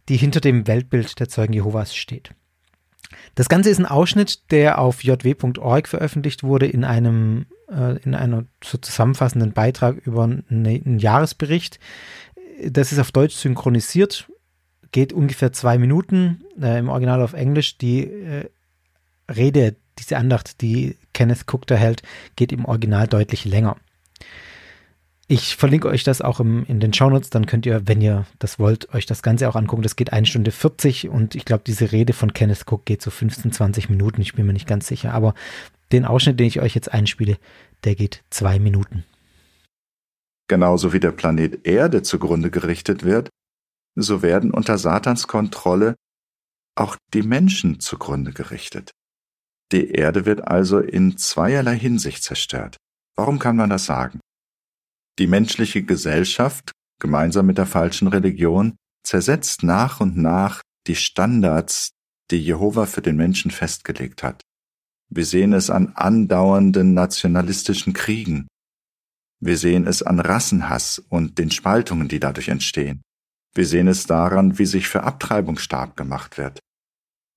[0.08, 2.30] die hinter dem Weltbild der Zeugen Jehovas steht.
[3.34, 8.44] Das Ganze ist ein Ausschnitt, der auf jw.org veröffentlicht wurde in einem äh, in einer
[8.62, 11.78] so zusammenfassenden Beitrag über einen, einen Jahresbericht
[12.64, 14.30] das ist auf Deutsch synchronisiert,
[14.92, 17.78] geht ungefähr zwei Minuten, äh, im Original auf Englisch.
[17.78, 18.48] Die äh,
[19.30, 22.02] Rede, diese Andacht, die Kenneth Cook da hält,
[22.36, 23.76] geht im Original deutlich länger.
[25.28, 28.60] Ich verlinke euch das auch im, in den Shownotes, dann könnt ihr, wenn ihr das
[28.60, 29.82] wollt, euch das Ganze auch angucken.
[29.82, 33.10] Das geht eine Stunde 40 und ich glaube, diese Rede von Kenneth Cook geht so
[33.10, 34.20] 15, 20 Minuten.
[34.20, 35.34] Ich bin mir nicht ganz sicher, aber
[35.90, 37.38] den Ausschnitt, den ich euch jetzt einspiele,
[37.82, 39.04] der geht zwei Minuten.
[40.48, 43.28] Genauso wie der Planet Erde zugrunde gerichtet wird,
[43.96, 45.96] so werden unter Satans Kontrolle
[46.76, 48.92] auch die Menschen zugrunde gerichtet.
[49.72, 52.76] Die Erde wird also in zweierlei Hinsicht zerstört.
[53.16, 54.20] Warum kann man das sagen?
[55.18, 61.90] Die menschliche Gesellschaft, gemeinsam mit der falschen Religion, zersetzt nach und nach die Standards,
[62.30, 64.42] die Jehova für den Menschen festgelegt hat.
[65.08, 68.48] Wir sehen es an andauernden nationalistischen Kriegen,
[69.40, 73.02] wir sehen es an Rassenhass und den Spaltungen, die dadurch entstehen.
[73.54, 76.60] Wir sehen es daran, wie sich für Abtreibung stark gemacht wird.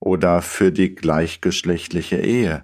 [0.02, 2.63] Oder für die gleichgeschlechtliche Ehe.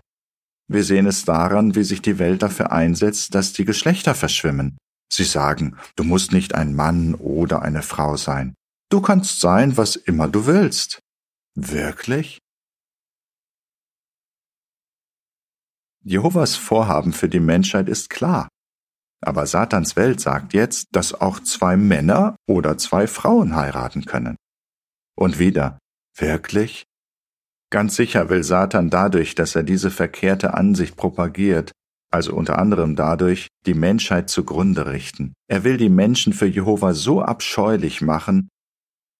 [0.68, 4.78] Wir sehen es daran, wie sich die Welt dafür einsetzt, dass die Geschlechter verschwimmen.
[5.12, 8.56] Sie sagen, du musst nicht ein Mann oder eine Frau sein.
[8.90, 11.00] Du kannst sein, was immer du willst.
[11.56, 12.40] Wirklich?
[16.04, 18.48] Jehovas Vorhaben für die Menschheit ist klar.
[19.22, 24.36] Aber Satans Welt sagt jetzt, dass auch zwei Männer oder zwei Frauen heiraten können.
[25.18, 25.80] Und wieder,
[26.16, 26.86] wirklich?
[27.72, 31.72] Ganz sicher will Satan dadurch, dass er diese verkehrte Ansicht propagiert,
[32.16, 35.34] also unter anderem dadurch, die Menschheit zugrunde richten.
[35.48, 38.48] Er will die Menschen für Jehova so abscheulich machen,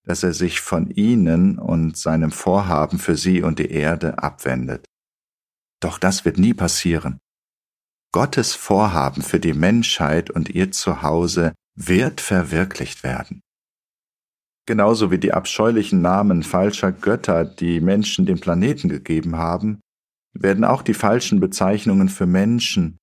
[0.06, 4.86] dass er sich von ihnen und seinem Vorhaben für sie und die Erde abwendet.
[5.82, 7.20] Doch das wird nie passieren.
[8.14, 13.42] Gottes Vorhaben für die Menschheit und ihr Zuhause wird verwirklicht werden.
[14.66, 19.82] Genauso wie die abscheulichen Namen falscher Götter, die Menschen dem Planeten gegeben haben,
[20.38, 22.98] werden auch die falschen Bezeichnungen für Menschen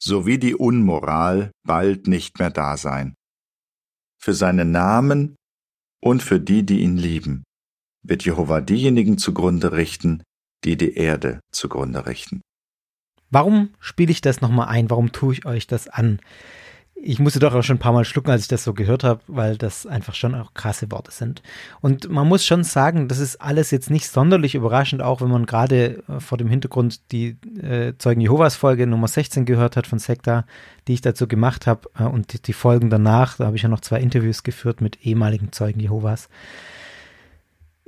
[0.00, 3.14] sowie die Unmoral bald nicht mehr da sein.
[4.20, 5.36] Für seinen Namen
[6.00, 7.44] und für die, die ihn lieben,
[8.02, 10.22] wird Jehova diejenigen zugrunde richten,
[10.64, 12.40] die die Erde zugrunde richten.
[13.30, 14.88] Warum spiele ich das nochmal ein?
[14.88, 16.20] Warum tue ich euch das an?
[17.00, 19.20] Ich musste doch auch schon ein paar Mal schlucken, als ich das so gehört habe,
[19.28, 21.42] weil das einfach schon auch krasse Worte sind.
[21.80, 25.46] Und man muss schon sagen, das ist alles jetzt nicht sonderlich überraschend, auch wenn man
[25.46, 29.98] gerade äh, vor dem Hintergrund die äh, Zeugen Jehovas Folge Nummer 16 gehört hat von
[29.98, 30.44] Sekta,
[30.88, 33.68] die ich dazu gemacht habe äh, und die, die Folgen danach, da habe ich ja
[33.68, 36.28] noch zwei Interviews geführt mit ehemaligen Zeugen Jehovas.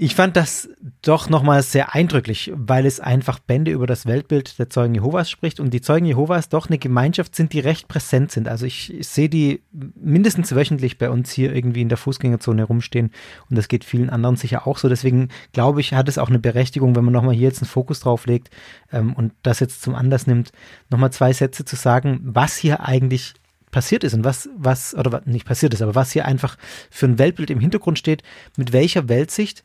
[0.03, 0.71] Ich fand das
[1.03, 5.61] doch nochmal sehr eindrücklich, weil es einfach Bände über das Weltbild der Zeugen Jehovas spricht
[5.61, 8.49] und die Zeugen Jehovas doch eine Gemeinschaft sind, die recht präsent sind.
[8.49, 13.11] Also ich, ich sehe die mindestens wöchentlich bei uns hier irgendwie in der Fußgängerzone rumstehen
[13.51, 14.89] und das geht vielen anderen sicher auch so.
[14.89, 18.01] Deswegen glaube ich, hat es auch eine Berechtigung, wenn man nochmal hier jetzt einen Fokus
[18.01, 18.49] drauf legt
[18.93, 20.51] ähm, und das jetzt zum Anlass nimmt,
[20.89, 23.35] nochmal zwei Sätze zu sagen, was hier eigentlich
[23.71, 26.57] passiert ist und was, was, oder nicht passiert ist, aber was hier einfach
[26.91, 28.23] für ein Weltbild im Hintergrund steht,
[28.57, 29.63] mit welcher Weltsicht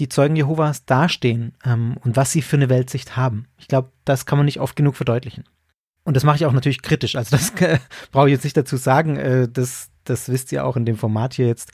[0.00, 3.46] die Zeugen Jehovas dastehen ähm, und was sie für eine Weltsicht haben.
[3.58, 5.44] Ich glaube, das kann man nicht oft genug verdeutlichen.
[6.04, 7.16] Und das mache ich auch natürlich kritisch.
[7.16, 7.78] Also das äh,
[8.12, 9.16] brauche ich jetzt nicht dazu sagen.
[9.16, 11.72] Äh, das, das wisst ihr auch in dem Format hier jetzt.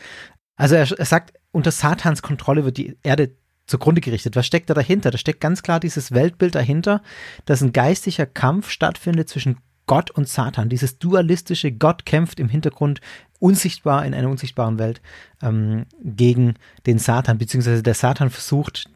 [0.57, 3.33] Also er, er sagt, unter Satans Kontrolle wird die Erde
[3.67, 4.37] zugrunde gerichtet.
[4.37, 5.11] Was steckt da dahinter?
[5.11, 7.03] Da steckt ganz klar dieses Weltbild dahinter,
[7.45, 10.69] dass ein geistlicher Kampf stattfindet zwischen Gott und Satan.
[10.69, 13.01] Dieses dualistische Gott kämpft im Hintergrund
[13.41, 15.01] unsichtbar in einer unsichtbaren Welt
[15.43, 16.55] ähm, gegen
[16.87, 18.89] den Satan, beziehungsweise der Satan versucht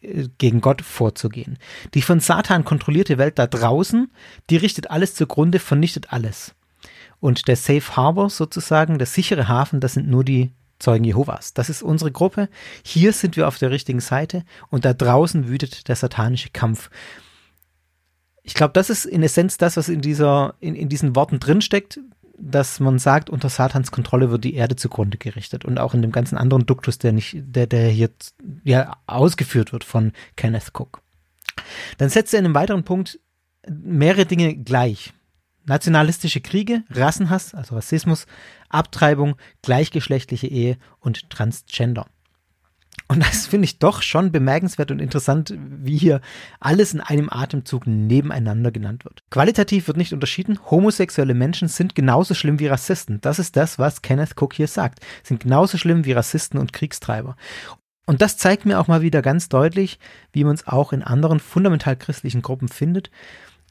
[0.00, 1.58] äh, gegen Gott vorzugehen.
[1.94, 4.10] Die von Satan kontrollierte Welt da draußen,
[4.50, 6.54] die richtet alles zugrunde, vernichtet alles.
[7.20, 11.54] Und der Safe Harbor sozusagen, der sichere Hafen, das sind nur die Zeugen Jehovas.
[11.54, 12.50] Das ist unsere Gruppe.
[12.84, 16.90] Hier sind wir auf der richtigen Seite und da draußen wütet der satanische Kampf.
[18.42, 21.98] Ich glaube, das ist in Essenz das, was in, dieser, in, in diesen Worten drinsteckt,
[22.38, 26.12] dass man sagt, unter Satans Kontrolle wird die Erde zugrunde gerichtet und auch in dem
[26.12, 28.10] ganzen anderen Duktus, der nicht, der, der hier
[28.64, 31.02] ja, ausgeführt wird von Kenneth Cook.
[31.98, 33.18] Dann setzt er in einem weiteren Punkt
[33.68, 35.12] mehrere Dinge gleich
[35.64, 38.26] nationalistische Kriege, Rassenhass, also Rassismus,
[38.68, 42.06] Abtreibung, gleichgeschlechtliche Ehe und Transgender.
[43.08, 46.20] Und das finde ich doch schon bemerkenswert und interessant, wie hier
[46.58, 49.22] alles in einem Atemzug nebeneinander genannt wird.
[49.30, 50.58] Qualitativ wird nicht unterschieden.
[50.70, 53.20] Homosexuelle Menschen sind genauso schlimm wie Rassisten.
[53.20, 55.00] Das ist das, was Kenneth Cook hier sagt.
[55.22, 57.36] Sind genauso schlimm wie Rassisten und Kriegstreiber.
[58.06, 59.98] Und das zeigt mir auch mal wieder ganz deutlich,
[60.32, 63.10] wie man es auch in anderen fundamental christlichen Gruppen findet,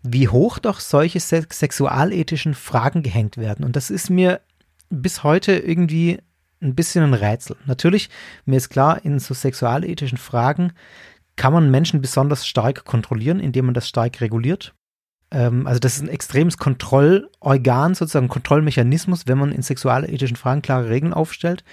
[0.03, 3.65] wie hoch doch solche sexualethischen Fragen gehängt werden.
[3.65, 4.41] Und das ist mir
[4.89, 6.19] bis heute irgendwie
[6.61, 7.55] ein bisschen ein Rätsel.
[7.65, 8.09] Natürlich,
[8.45, 10.73] mir ist klar, in so sexualethischen Fragen
[11.35, 14.73] kann man Menschen besonders stark kontrollieren, indem man das stark reguliert.
[15.31, 20.89] Ähm, also das ist ein extremes Kontrollorgan, sozusagen Kontrollmechanismus, wenn man in sexualethischen Fragen klare
[20.89, 21.63] Regeln aufstellt.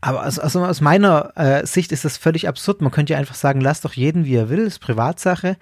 [0.00, 2.80] Aber also, also aus meiner äh, Sicht ist das völlig absurd.
[2.80, 5.56] Man könnte ja einfach sagen, lass doch jeden, wie er will, ist Privatsache.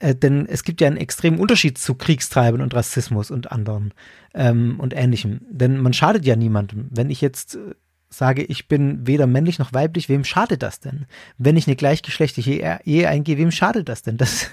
[0.00, 3.94] Äh, denn es gibt ja einen extremen Unterschied zu Kriegstreibern und Rassismus und anderen
[4.34, 5.42] ähm, und ähnlichem.
[5.50, 6.88] Denn man schadet ja niemandem.
[6.90, 7.74] Wenn ich jetzt äh,
[8.08, 11.06] sage, ich bin weder männlich noch weiblich, wem schadet das denn?
[11.38, 14.16] Wenn ich eine gleichgeschlechtliche Ehe eingehe, wem schadet das denn?
[14.16, 14.50] Das,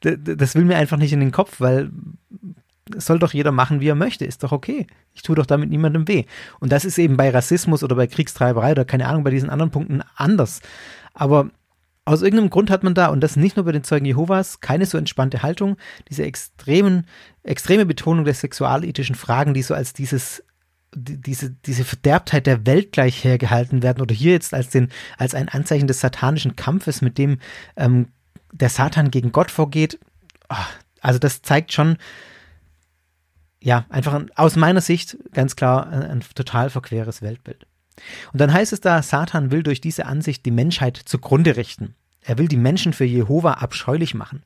[0.00, 1.90] das will mir einfach nicht in den Kopf, weil
[2.96, 4.86] soll doch jeder machen, wie er möchte, ist doch okay.
[5.14, 6.24] Ich tue doch damit niemandem weh.
[6.60, 9.70] Und das ist eben bei Rassismus oder bei Kriegstreiberei oder keine Ahnung, bei diesen anderen
[9.70, 10.60] Punkten anders.
[11.14, 11.50] Aber
[12.04, 14.86] aus irgendeinem Grund hat man da, und das nicht nur bei den Zeugen Jehovas, keine
[14.86, 15.76] so entspannte Haltung,
[16.10, 17.06] diese extremen,
[17.42, 20.42] extreme Betonung der sexualethischen Fragen, die so als dieses
[20.96, 25.48] diese, diese Verderbtheit der Welt gleich hergehalten werden oder hier jetzt als, den, als ein
[25.48, 27.38] Anzeichen des satanischen Kampfes, mit dem
[27.76, 28.08] ähm,
[28.52, 29.98] der Satan gegen Gott vorgeht.
[30.48, 30.54] Oh,
[31.00, 31.96] also das zeigt schon,
[33.60, 37.66] ja, einfach ein, aus meiner Sicht ganz klar ein, ein total verqueres Weltbild.
[38.32, 41.94] Und dann heißt es da, Satan will durch diese Ansicht die Menschheit zugrunde richten.
[42.20, 44.42] Er will die Menschen für Jehova abscheulich machen.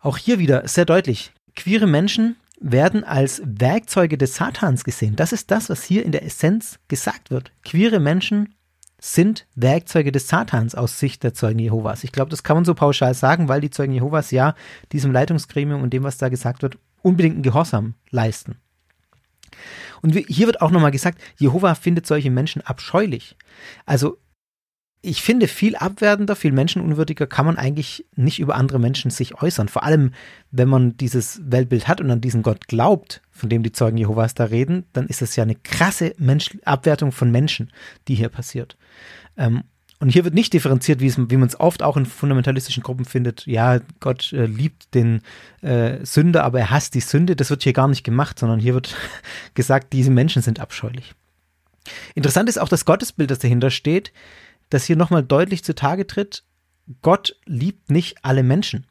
[0.00, 5.16] Auch hier wieder sehr deutlich, queere Menschen werden als Werkzeuge des Satans gesehen.
[5.16, 7.52] Das ist das, was hier in der Essenz gesagt wird.
[7.62, 8.54] Queere Menschen
[9.00, 12.02] sind Werkzeuge des Satans aus Sicht der Zeugen Jehovas.
[12.02, 14.54] Ich glaube, das kann man so pauschal sagen, weil die Zeugen Jehovas ja
[14.92, 18.56] diesem Leitungsgremium und dem, was da gesagt wird, unbedingt einen Gehorsam leisten.
[20.02, 23.36] Und hier wird auch nochmal gesagt, Jehova findet solche Menschen abscheulich.
[23.86, 24.18] Also
[25.00, 29.68] ich finde, viel abwertender, viel menschenunwürdiger kann man eigentlich nicht über andere Menschen sich äußern.
[29.68, 30.12] Vor allem,
[30.50, 34.34] wenn man dieses Weltbild hat und an diesen Gott glaubt, von dem die Zeugen Jehovas
[34.34, 37.70] da reden, dann ist es ja eine krasse Mensch Abwertung von Menschen,
[38.08, 38.76] die hier passiert.
[39.36, 39.62] Ähm,
[40.00, 43.46] und hier wird nicht differenziert, wie, man es oft auch in fundamentalistischen Gruppen findet.
[43.46, 45.22] Ja, Gott äh, liebt den
[45.60, 47.34] äh, Sünder, aber er hasst die Sünde.
[47.34, 48.94] Das wird hier gar nicht gemacht, sondern hier wird
[49.54, 51.14] gesagt, diese Menschen sind abscheulich.
[52.14, 54.12] Interessant ist auch das Gottesbild, das dahinter steht,
[54.70, 56.44] das hier nochmal deutlich zutage tritt.
[57.02, 58.86] Gott liebt nicht alle Menschen.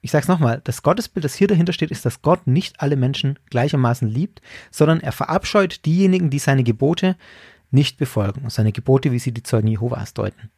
[0.00, 2.96] Ich sage es nochmal, das Gottesbild, das hier dahinter steht, ist, dass Gott nicht alle
[2.96, 7.16] Menschen gleichermaßen liebt, sondern er verabscheut diejenigen, die seine Gebote
[7.70, 10.50] nicht befolgen, seine Gebote, wie sie die Zeugen Jehovas deuten.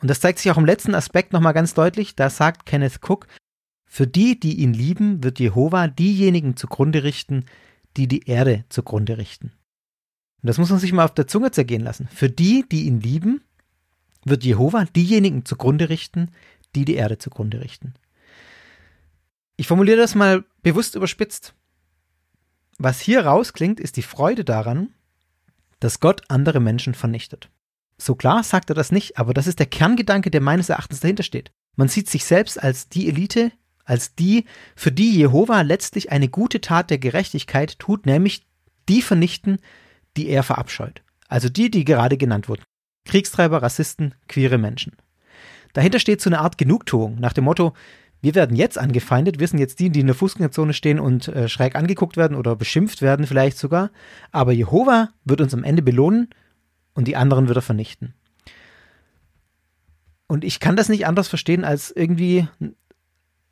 [0.00, 2.16] Und das zeigt sich auch im letzten Aspekt nochmal ganz deutlich.
[2.16, 3.26] Da sagt Kenneth Cook,
[3.84, 7.44] für die, die ihn lieben, wird Jehova diejenigen zugrunde richten,
[7.96, 9.52] die die Erde zugrunde richten.
[10.42, 12.08] Und das muss man sich mal auf der Zunge zergehen lassen.
[12.08, 13.42] Für die, die ihn lieben,
[14.24, 16.30] wird Jehova diejenigen zugrunde richten,
[16.74, 17.94] die die Erde zugrunde richten.
[19.56, 21.54] Ich formuliere das mal bewusst überspitzt.
[22.78, 24.94] Was hier rausklingt, ist die Freude daran,
[25.80, 27.50] dass Gott andere Menschen vernichtet.
[27.98, 31.22] So klar sagt er das nicht, aber das ist der Kerngedanke, der meines Erachtens dahinter
[31.22, 31.50] steht.
[31.76, 33.52] Man sieht sich selbst als die Elite,
[33.84, 34.44] als die,
[34.76, 38.46] für die Jehova letztlich eine gute Tat der Gerechtigkeit tut, nämlich
[38.88, 39.58] die vernichten,
[40.16, 41.02] die er verabscheut.
[41.28, 42.62] Also die, die gerade genannt wurden.
[43.04, 44.96] Kriegstreiber, Rassisten, queere Menschen.
[45.72, 47.74] Dahinter steht so eine Art Genugtuung nach dem Motto,
[48.22, 51.48] wir werden jetzt angefeindet, wir sind jetzt die, die in der Fußgängerzone stehen und äh,
[51.48, 53.90] schräg angeguckt werden oder beschimpft werden vielleicht sogar.
[54.30, 56.28] Aber Jehova wird uns am Ende belohnen
[56.94, 58.14] und die anderen wird er vernichten.
[60.26, 62.46] Und ich kann das nicht anders verstehen als irgendwie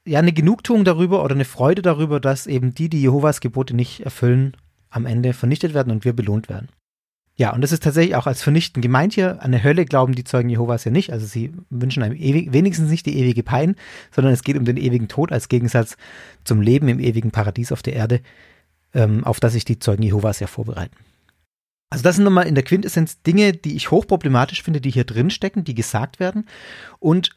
[0.04, 4.00] ja eine Genugtuung darüber oder eine Freude darüber, dass eben die, die Jehovas Gebote nicht
[4.00, 4.56] erfüllen,
[4.90, 6.68] am Ende vernichtet werden und wir belohnt werden.
[7.38, 9.40] Ja, und das ist tatsächlich auch als vernichtend gemeint hier.
[9.40, 11.12] An eine Hölle glauben die Zeugen Jehovas ja nicht.
[11.12, 13.76] Also sie wünschen einem ewig, wenigstens nicht die ewige Pein,
[14.10, 15.96] sondern es geht um den ewigen Tod als Gegensatz
[16.42, 18.22] zum Leben im ewigen Paradies auf der Erde,
[18.92, 20.96] ähm, auf das sich die Zeugen Jehovas ja vorbereiten.
[21.90, 25.30] Also das sind nochmal in der Quintessenz Dinge, die ich hochproblematisch finde, die hier drin
[25.30, 26.44] stecken, die gesagt werden.
[26.98, 27.30] Und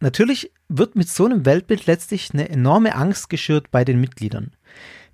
[0.00, 4.52] natürlich wird mit so einem Weltbild letztlich eine enorme Angst geschürt bei den Mitgliedern.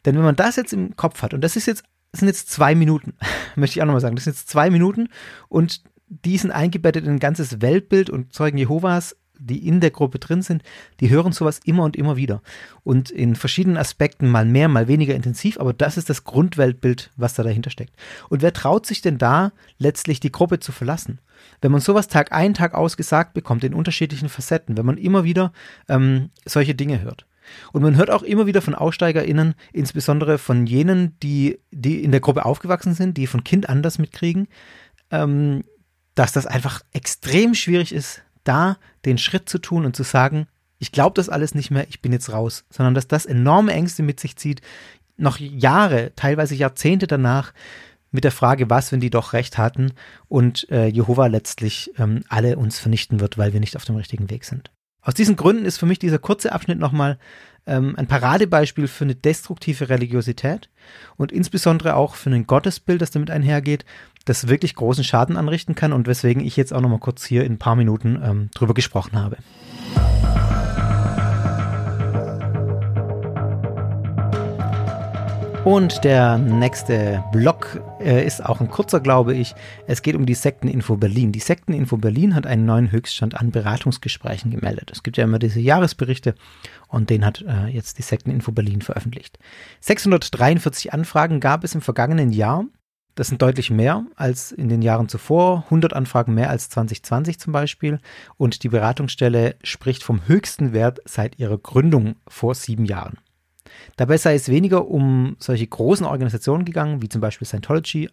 [0.05, 1.83] Denn wenn man das jetzt im Kopf hat, und das ist jetzt,
[2.13, 3.15] das sind jetzt zwei Minuten,
[3.57, 5.09] möchte ich auch nochmal sagen, das sind jetzt zwei Minuten
[5.49, 10.19] und die sind eingebettet in ein ganzes Weltbild und Zeugen Jehovas die in der Gruppe
[10.19, 10.63] drin sind,
[11.01, 12.43] die hören sowas immer und immer wieder.
[12.85, 17.35] Und in verschiedenen Aspekten mal mehr, mal weniger intensiv, aber das ist das Grundweltbild, was
[17.35, 17.95] da dahinter steckt.
[18.29, 21.21] Und wer traut sich denn da letztlich die Gruppe zu verlassen?
[21.61, 25.25] Wenn man sowas Tag ein, Tag aus gesagt bekommt, in unterschiedlichen Facetten, wenn man immer
[25.25, 25.53] wieder
[25.89, 27.27] ähm, solche Dinge hört.
[27.73, 32.21] Und man hört auch immer wieder von AussteigerInnen, insbesondere von jenen, die, die in der
[32.21, 34.49] Gruppe aufgewachsen sind, die von Kind an das mitkriegen,
[35.11, 35.65] ähm,
[36.15, 40.47] dass das einfach extrem schwierig ist, da den Schritt zu tun und zu sagen,
[40.79, 44.03] ich glaube das alles nicht mehr, ich bin jetzt raus, sondern dass das enorme Ängste
[44.03, 44.63] mit sich zieht,
[45.17, 47.53] noch Jahre, teilweise Jahrzehnte danach,
[48.11, 49.93] mit der Frage, was, wenn die doch recht hatten
[50.29, 54.31] und äh, Jehova letztlich ähm, alle uns vernichten wird, weil wir nicht auf dem richtigen
[54.31, 54.71] Weg sind.
[55.09, 57.17] Aus diesen Gründen ist für mich dieser kurze Abschnitt nochmal
[57.67, 60.69] ähm, ein Paradebeispiel für eine destruktive Religiosität
[61.17, 63.87] und insbesondere auch für ein Gottesbild, das damit einhergeht,
[64.27, 67.55] das wirklich großen Schaden anrichten kann und weswegen ich jetzt auch nochmal kurz hier in
[67.55, 69.39] ein paar Minuten ähm, drüber gesprochen habe.
[75.65, 79.55] Und der nächste Block äh, ist auch ein kurzer, glaube ich.
[79.87, 81.33] Es geht um die Sekteninfo Berlin.
[81.33, 84.91] Die Sekteninfo Berlin hat einen neuen Höchststand an Beratungsgesprächen gemeldet.
[84.93, 86.35] Es gibt ja immer diese Jahresberichte
[86.89, 89.39] und den hat äh, jetzt die Sekteninfo Berlin veröffentlicht.
[89.81, 92.65] 643 Anfragen gab es im vergangenen Jahr.
[93.15, 95.65] Das sind deutlich mehr als in den Jahren zuvor.
[95.65, 97.99] 100 Anfragen mehr als 2020 zum Beispiel.
[98.37, 103.19] Und die Beratungsstelle spricht vom höchsten Wert seit ihrer Gründung vor sieben Jahren.
[103.97, 108.11] Dabei sei es weniger um solche großen Organisationen gegangen, wie zum Beispiel Scientology.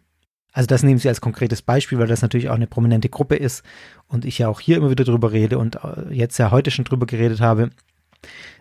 [0.52, 3.64] Also das nehmen Sie als konkretes Beispiel, weil das natürlich auch eine prominente Gruppe ist
[4.08, 6.86] und ich ja auch hier immer wieder drüber rede und äh, jetzt ja heute schon
[6.86, 7.72] drüber geredet habe.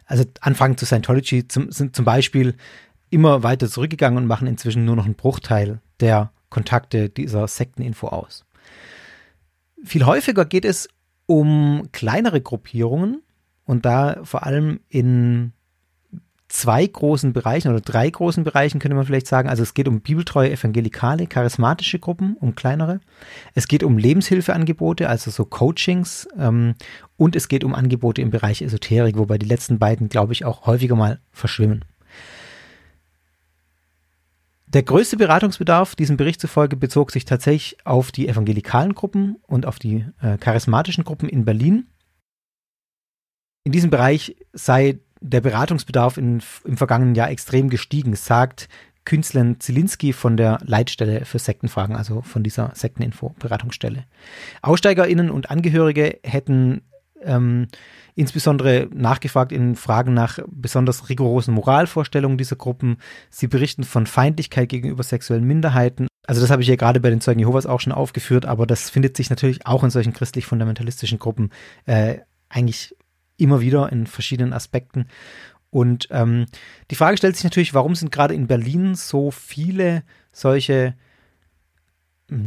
[0.06, 2.56] Also Anfragen zu Scientology zum, sind zum Beispiel
[3.10, 8.44] immer weiter zurückgegangen und machen inzwischen nur noch einen Bruchteil der Kontakte dieser Sekteninfo aus.
[9.84, 10.88] Viel häufiger geht es
[11.26, 13.22] um kleinere Gruppierungen
[13.64, 15.52] und da vor allem in
[16.48, 19.48] zwei großen Bereichen oder drei großen Bereichen könnte man vielleicht sagen.
[19.48, 23.00] Also es geht um bibeltreue evangelikale, charismatische Gruppen, um kleinere.
[23.54, 26.28] Es geht um Lebenshilfeangebote, also so Coachings.
[26.38, 26.74] Ähm,
[27.16, 30.66] und es geht um Angebote im Bereich Esoterik, wobei die letzten beiden, glaube ich, auch
[30.66, 31.84] häufiger mal verschwimmen.
[34.66, 39.78] Der größte Beratungsbedarf diesem Bericht zufolge bezog sich tatsächlich auf die evangelikalen Gruppen und auf
[39.78, 41.86] die äh, charismatischen Gruppen in Berlin.
[43.62, 48.68] In diesem Bereich sei der Beratungsbedarf in, im vergangenen Jahr extrem gestiegen, sagt
[49.06, 54.04] Künstlerin Zielinski von der Leitstelle für Sektenfragen, also von dieser Sekteninfo-Beratungsstelle.
[54.60, 56.82] AussteigerInnen und Angehörige hätten
[57.22, 57.68] ähm,
[58.14, 62.98] insbesondere nachgefragt in Fragen nach besonders rigorosen Moralvorstellungen dieser Gruppen.
[63.30, 66.06] Sie berichten von Feindlichkeit gegenüber sexuellen Minderheiten.
[66.26, 68.90] Also das habe ich ja gerade bei den Zeugen Jehovas auch schon aufgeführt, aber das
[68.90, 71.50] findet sich natürlich auch in solchen christlich-fundamentalistischen Gruppen
[71.86, 72.18] äh,
[72.50, 72.94] eigentlich
[73.36, 75.06] immer wieder in verschiedenen Aspekten.
[75.70, 76.46] Und ähm,
[76.90, 80.94] die Frage stellt sich natürlich, warum sind gerade in Berlin so viele solche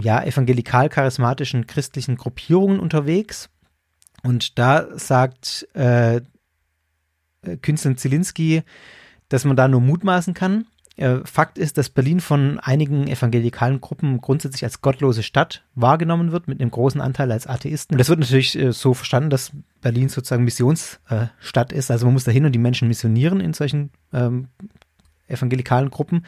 [0.01, 3.49] ja, evangelikal-charismatischen christlichen Gruppierungen unterwegs?
[4.23, 6.21] Und da sagt äh,
[7.61, 8.63] Künstler Zielinski,
[9.29, 10.65] dass man da nur mutmaßen kann.
[10.97, 16.47] Äh, Fakt ist, dass Berlin von einigen evangelikalen Gruppen grundsätzlich als gottlose Stadt wahrgenommen wird,
[16.47, 17.99] mit einem großen Anteil als Atheisten.
[17.99, 21.91] Das wird natürlich äh, so verstanden, dass Berlin sozusagen Missionsstadt ist.
[21.91, 24.47] Also man muss dahin und die Menschen missionieren in solchen ähm,
[25.27, 26.25] evangelikalen Gruppen.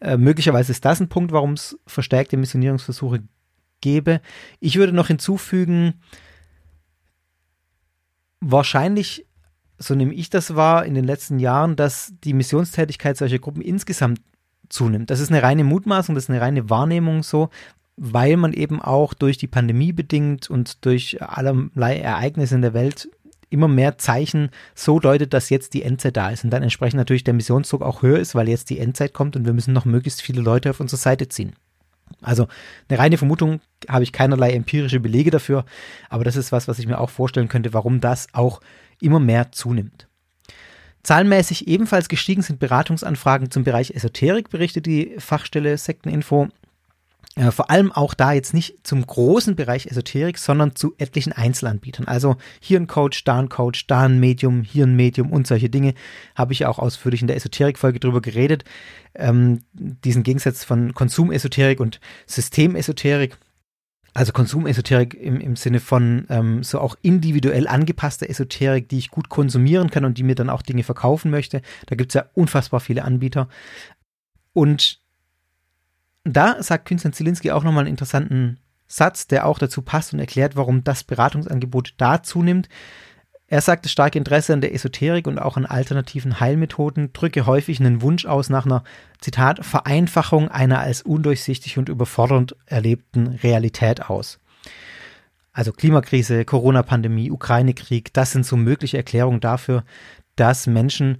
[0.00, 3.22] Äh, möglicherweise ist das ein Punkt, warum es verstärkte Missionierungsversuche
[3.82, 4.22] gäbe.
[4.60, 6.00] Ich würde noch hinzufügen,
[8.40, 9.26] wahrscheinlich
[9.82, 14.20] so nehme ich das wahr, in den letzten Jahren, dass die Missionstätigkeit solcher Gruppen insgesamt
[14.68, 15.10] zunimmt.
[15.10, 17.48] Das ist eine reine Mutmaßung, das ist eine reine Wahrnehmung so,
[17.96, 23.08] weil man eben auch durch die Pandemie bedingt und durch allerlei Ereignisse in der Welt
[23.48, 27.24] immer mehr Zeichen so deutet, dass jetzt die Endzeit da ist und dann entsprechend natürlich
[27.24, 30.22] der Missionsdruck auch höher ist, weil jetzt die Endzeit kommt und wir müssen noch möglichst
[30.22, 31.54] viele Leute auf unsere Seite ziehen.
[32.22, 32.48] Also
[32.88, 35.64] eine reine Vermutung habe ich keinerlei empirische Belege dafür,
[36.08, 38.60] aber das ist was, was ich mir auch vorstellen könnte, warum das auch
[39.00, 40.08] immer mehr zunimmt.
[41.02, 46.48] Zahlenmäßig ebenfalls gestiegen sind Beratungsanfragen zum Bereich Esoterik, berichtet die Fachstelle Sekteninfo.
[47.36, 52.06] Äh, vor allem auch da jetzt nicht zum großen Bereich Esoterik, sondern zu etlichen Einzelanbietern.
[52.06, 55.70] Also hier ein Coach, da ein Coach, da ein Medium, hier ein Medium und solche
[55.70, 55.94] Dinge.
[56.34, 58.64] Habe ich auch ausführlich in der Esoterik-Folge drüber geredet.
[59.14, 63.38] Ähm, diesen Gegensatz von Konsumesoterik und Systemesoterik.
[64.12, 69.28] Also Konsumesoterik im, im Sinne von ähm, so auch individuell angepasster Esoterik, die ich gut
[69.28, 71.62] konsumieren kann und die mir dann auch Dinge verkaufen möchte.
[71.86, 73.48] Da gibt es ja unfassbar viele Anbieter.
[74.52, 75.00] Und
[76.24, 80.56] da sagt Künstler Zielinski auch nochmal einen interessanten Satz, der auch dazu passt und erklärt,
[80.56, 82.68] warum das Beratungsangebot da zunimmt.
[83.52, 87.80] Er sagt, das starke Interesse an der Esoterik und auch an alternativen Heilmethoden drücke häufig
[87.80, 88.84] einen Wunsch aus nach einer,
[89.20, 94.38] Zitat, Vereinfachung einer als undurchsichtig und überfordernd erlebten Realität aus.
[95.52, 99.82] Also Klimakrise, Corona-Pandemie, Ukraine-Krieg, das sind so mögliche Erklärungen dafür,
[100.36, 101.18] dass Menschen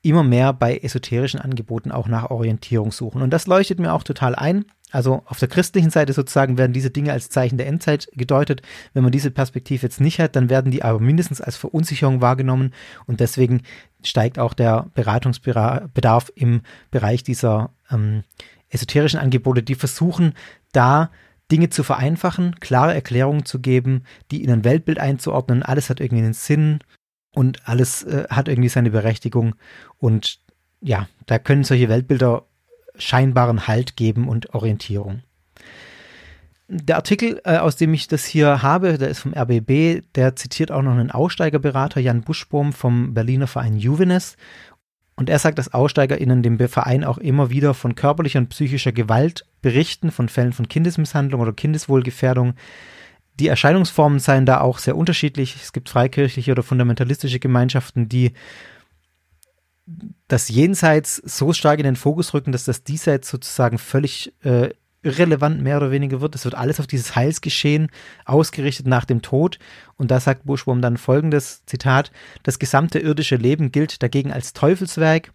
[0.00, 3.20] immer mehr bei esoterischen Angeboten auch nach Orientierung suchen.
[3.20, 4.64] Und das leuchtet mir auch total ein.
[4.94, 8.62] Also auf der christlichen Seite sozusagen werden diese Dinge als Zeichen der Endzeit gedeutet.
[8.92, 12.72] Wenn man diese Perspektive jetzt nicht hat, dann werden die aber mindestens als Verunsicherung wahrgenommen
[13.06, 13.62] und deswegen
[14.02, 18.22] steigt auch der Beratungsbedarf im Bereich dieser ähm,
[18.68, 20.34] esoterischen Angebote, die versuchen,
[20.72, 21.10] da
[21.50, 25.62] Dinge zu vereinfachen, klare Erklärungen zu geben, die in ein Weltbild einzuordnen.
[25.62, 26.78] Alles hat irgendwie einen Sinn,
[27.34, 29.56] und alles äh, hat irgendwie seine Berechtigung
[29.98, 30.38] und
[30.80, 32.44] ja, da können solche Weltbilder
[32.96, 35.22] scheinbaren Halt geben und Orientierung.
[36.68, 40.72] Der Artikel, äh, aus dem ich das hier habe, der ist vom RBB, der zitiert
[40.72, 44.36] auch noch einen Aussteigerberater, Jan Buschbohm vom Berliner Verein Juvenes.
[45.16, 49.46] Und er sagt, dass AussteigerInnen dem Verein auch immer wieder von körperlicher und psychischer Gewalt
[49.62, 52.54] berichten, von Fällen von Kindesmisshandlung oder Kindeswohlgefährdung,
[53.38, 55.56] die Erscheinungsformen seien da auch sehr unterschiedlich.
[55.56, 58.32] Es gibt freikirchliche oder fundamentalistische Gemeinschaften, die
[60.28, 64.70] das Jenseits so stark in den Fokus rücken, dass das Diesseits sozusagen völlig äh,
[65.02, 66.34] irrelevant mehr oder weniger wird.
[66.34, 67.88] Es wird alles auf dieses Heilsgeschehen
[68.24, 69.58] ausgerichtet nach dem Tod.
[69.96, 72.10] Und da sagt Buschwurm dann folgendes Zitat:
[72.42, 75.32] Das gesamte irdische Leben gilt dagegen als Teufelswerk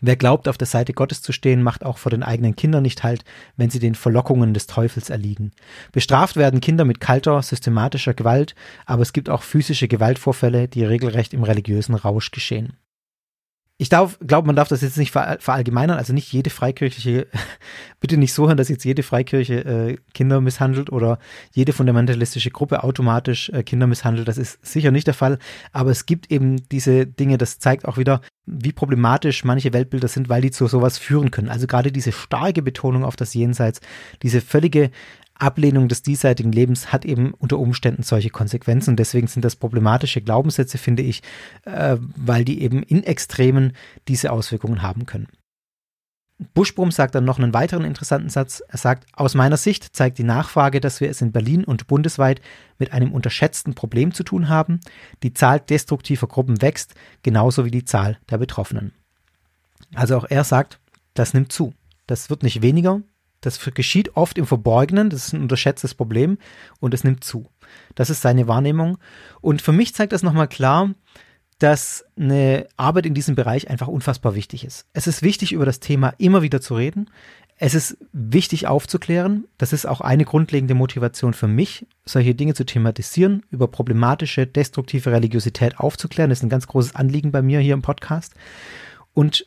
[0.00, 3.02] Wer glaubt, auf der Seite Gottes zu stehen, macht auch vor den eigenen Kindern nicht
[3.02, 3.24] halt,
[3.56, 5.50] wenn sie den Verlockungen des Teufels erliegen.
[5.90, 8.54] Bestraft werden Kinder mit kalter, systematischer Gewalt,
[8.86, 12.76] aber es gibt auch physische Gewaltvorfälle, die regelrecht im religiösen Rausch geschehen
[13.80, 17.28] ich glaube, man darf das jetzt nicht verallgemeinern, also nicht jede freikirchliche,
[18.00, 21.20] bitte nicht so hören, dass jetzt jede Freikirche äh, Kinder misshandelt oder
[21.52, 24.26] jede fundamentalistische Gruppe automatisch äh, Kinder misshandelt.
[24.26, 25.38] Das ist sicher nicht der Fall,
[25.72, 30.28] aber es gibt eben diese Dinge, das zeigt auch wieder, wie problematisch manche Weltbilder sind,
[30.28, 31.48] weil die zu sowas führen können.
[31.48, 33.80] Also gerade diese starke Betonung auf das Jenseits,
[34.22, 34.90] diese völlige
[35.38, 38.90] Ablehnung des diesseitigen Lebens hat eben unter Umständen solche Konsequenzen.
[38.90, 41.22] Und deswegen sind das problematische Glaubenssätze, finde ich,
[41.64, 43.72] äh, weil die eben in Extremen
[44.08, 45.28] diese Auswirkungen haben können.
[46.54, 48.62] Buschbrum sagt dann noch einen weiteren interessanten Satz.
[48.68, 52.40] Er sagt, aus meiner Sicht zeigt die Nachfrage, dass wir es in Berlin und bundesweit
[52.78, 54.80] mit einem unterschätzten Problem zu tun haben.
[55.24, 58.92] Die Zahl destruktiver Gruppen wächst, genauso wie die Zahl der Betroffenen.
[59.94, 60.78] Also auch er sagt,
[61.14, 61.74] das nimmt zu.
[62.06, 63.02] Das wird nicht weniger,
[63.40, 66.38] das geschieht oft im Verborgenen, das ist ein unterschätztes Problem
[66.80, 67.50] und es nimmt zu.
[67.94, 68.98] Das ist seine Wahrnehmung.
[69.40, 70.94] Und für mich zeigt das nochmal klar,
[71.58, 74.86] dass eine Arbeit in diesem Bereich einfach unfassbar wichtig ist.
[74.92, 77.10] Es ist wichtig, über das Thema immer wieder zu reden.
[77.56, 79.46] Es ist wichtig aufzuklären.
[79.58, 85.10] Das ist auch eine grundlegende Motivation für mich, solche Dinge zu thematisieren, über problematische, destruktive
[85.10, 86.30] Religiosität aufzuklären.
[86.30, 88.34] Das ist ein ganz großes Anliegen bei mir hier im Podcast.
[89.12, 89.46] Und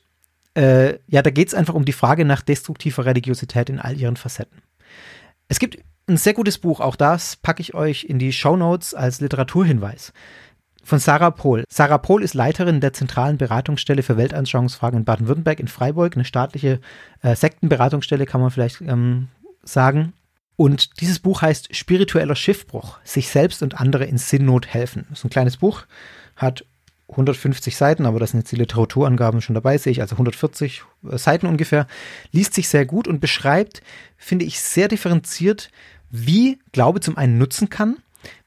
[0.56, 4.18] äh, ja, da geht es einfach um die Frage nach destruktiver Religiosität in all ihren
[4.18, 4.62] Facetten.
[5.48, 5.78] Es gibt
[6.08, 10.14] ein sehr gutes Buch, auch das packe ich euch in die Show Notes als Literaturhinweis.
[10.84, 11.64] Von Sarah Pohl.
[11.70, 16.80] Sarah Pohl ist Leiterin der zentralen Beratungsstelle für Weltanschauungsfragen in Baden-Württemberg in Freiburg, eine staatliche
[17.22, 19.28] äh, Sektenberatungsstelle, kann man vielleicht ähm,
[19.64, 20.14] sagen.
[20.56, 25.06] Und dieses Buch heißt Spiritueller Schiffbruch, sich selbst und andere in Sinnnot helfen.
[25.10, 25.86] Das ist ein kleines Buch,
[26.36, 26.66] hat
[27.12, 31.18] 150 Seiten, aber das sind jetzt die Literaturangaben schon dabei, sehe ich, also 140 äh,
[31.18, 31.88] Seiten ungefähr,
[32.32, 33.82] liest sich sehr gut und beschreibt,
[34.18, 35.70] finde ich, sehr differenziert,
[36.10, 37.98] wie Glaube zum einen nutzen kann,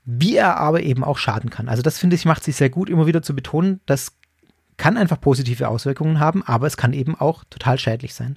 [0.05, 1.69] wie er aber eben auch schaden kann.
[1.69, 4.12] Also das finde ich, macht sich sehr gut, immer wieder zu betonen, das
[4.77, 8.37] kann einfach positive Auswirkungen haben, aber es kann eben auch total schädlich sein.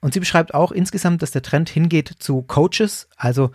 [0.00, 3.52] Und sie beschreibt auch insgesamt, dass der Trend hingeht zu Coaches, also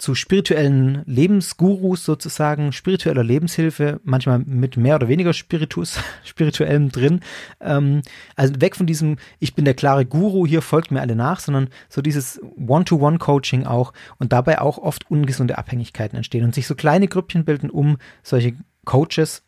[0.00, 7.20] zu spirituellen Lebensgurus sozusagen, spiritueller Lebenshilfe, manchmal mit mehr oder weniger Spiritus, spirituellem drin.
[7.60, 8.00] Ähm,
[8.34, 11.68] also weg von diesem, ich bin der klare Guru, hier folgt mir alle nach, sondern
[11.90, 17.06] so dieses One-to-One-Coaching auch und dabei auch oft ungesunde Abhängigkeiten entstehen und sich so kleine
[17.06, 18.54] Grüppchen bilden um solche
[18.86, 19.42] Coaches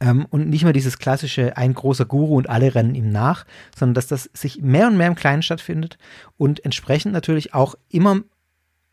[0.00, 3.44] ähm, und nicht mehr dieses klassische ein großer Guru und alle rennen ihm nach,
[3.76, 5.98] sondern dass das sich mehr und mehr im Kleinen stattfindet
[6.36, 8.20] und entsprechend natürlich auch immer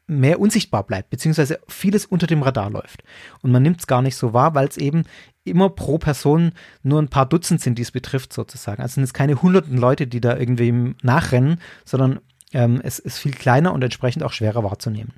[0.07, 3.03] mehr unsichtbar bleibt, beziehungsweise vieles unter dem Radar läuft.
[3.41, 5.03] Und man nimmt es gar nicht so wahr, weil es eben
[5.43, 8.81] immer pro Person nur ein paar Dutzend sind, die es betrifft, sozusagen.
[8.81, 12.19] Also sind es keine hunderten Leute, die da irgendwie nachrennen, sondern
[12.53, 15.13] ähm, es ist viel kleiner und entsprechend auch schwerer wahrzunehmen.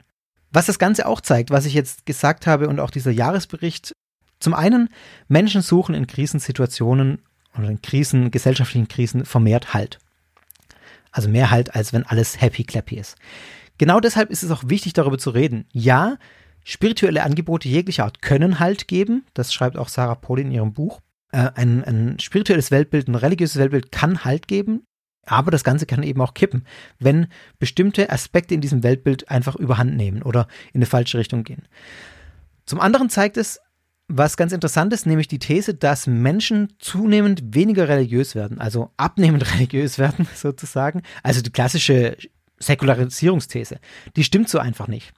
[0.52, 3.94] Was das Ganze auch zeigt, was ich jetzt gesagt habe und auch dieser Jahresbericht,
[4.40, 4.90] zum einen,
[5.28, 7.20] Menschen suchen in Krisensituationen
[7.56, 10.00] oder in Krisen, gesellschaftlichen Krisen vermehrt Halt.
[11.12, 13.18] Also mehr Halt, als wenn alles happy clappy ist.
[13.80, 15.66] Genau deshalb ist es auch wichtig, darüber zu reden.
[15.72, 16.18] Ja,
[16.66, 19.26] spirituelle Angebote jeglicher Art können Halt geben.
[19.34, 21.00] Das schreibt auch Sarah Pauli in ihrem Buch.
[21.32, 24.84] Äh, ein, ein spirituelles Weltbild, ein religiöses Weltbild kann Halt geben.
[25.26, 26.66] Aber das Ganze kann eben auch kippen,
[27.00, 27.28] wenn
[27.58, 31.68] bestimmte Aspekte in diesem Weltbild einfach überhand nehmen oder in eine falsche Richtung gehen.
[32.66, 33.60] Zum anderen zeigt es,
[34.10, 39.54] was ganz interessant ist, nämlich die These, dass Menschen zunehmend weniger religiös werden, also abnehmend
[39.54, 41.04] religiös werden sozusagen.
[41.24, 42.18] Also die klassische
[42.60, 43.80] Säkularisierungsthese.
[44.16, 45.14] Die stimmt so einfach nicht.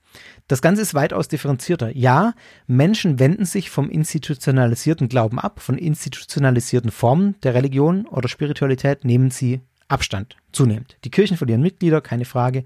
[0.48, 1.96] Das Ganze ist weitaus differenzierter.
[1.96, 2.34] Ja,
[2.68, 9.32] Menschen wenden sich vom institutionalisierten Glauben ab, von institutionalisierten Formen der Religion oder Spiritualität nehmen
[9.32, 10.98] sie Abstand zunehmend.
[11.04, 12.64] Die Kirchen verlieren Mitglieder, keine Frage,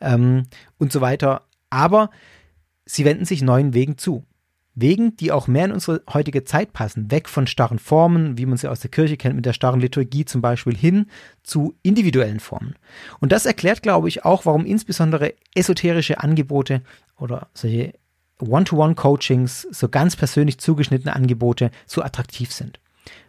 [0.00, 0.44] ähm,
[0.78, 1.42] und so weiter.
[1.70, 2.10] Aber
[2.84, 4.24] sie wenden sich neuen Wegen zu.
[4.74, 8.56] Wegen, die auch mehr in unsere heutige Zeit passen, weg von starren Formen, wie man
[8.56, 11.06] sie aus der Kirche kennt, mit der starren Liturgie zum Beispiel, hin
[11.42, 12.76] zu individuellen Formen.
[13.20, 16.80] Und das erklärt, glaube ich, auch, warum insbesondere esoterische Angebote
[17.18, 17.92] oder solche
[18.40, 22.80] One-to-One-Coachings, so ganz persönlich zugeschnittene Angebote so attraktiv sind.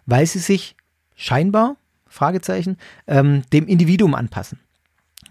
[0.05, 0.75] Weil sie sich
[1.15, 1.75] scheinbar,
[2.07, 2.77] Fragezeichen,
[3.07, 4.59] ähm, dem Individuum anpassen.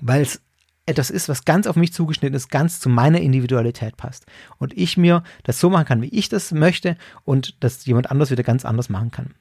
[0.01, 0.41] Weil es
[0.87, 4.27] etwas ist, was ganz auf mich zugeschnitten ist, ganz zu meiner Individualität passt.
[4.59, 8.31] Und ich mir das so machen kann, wie ich das möchte und dass jemand anders
[8.31, 9.35] wieder ganz anders machen kann.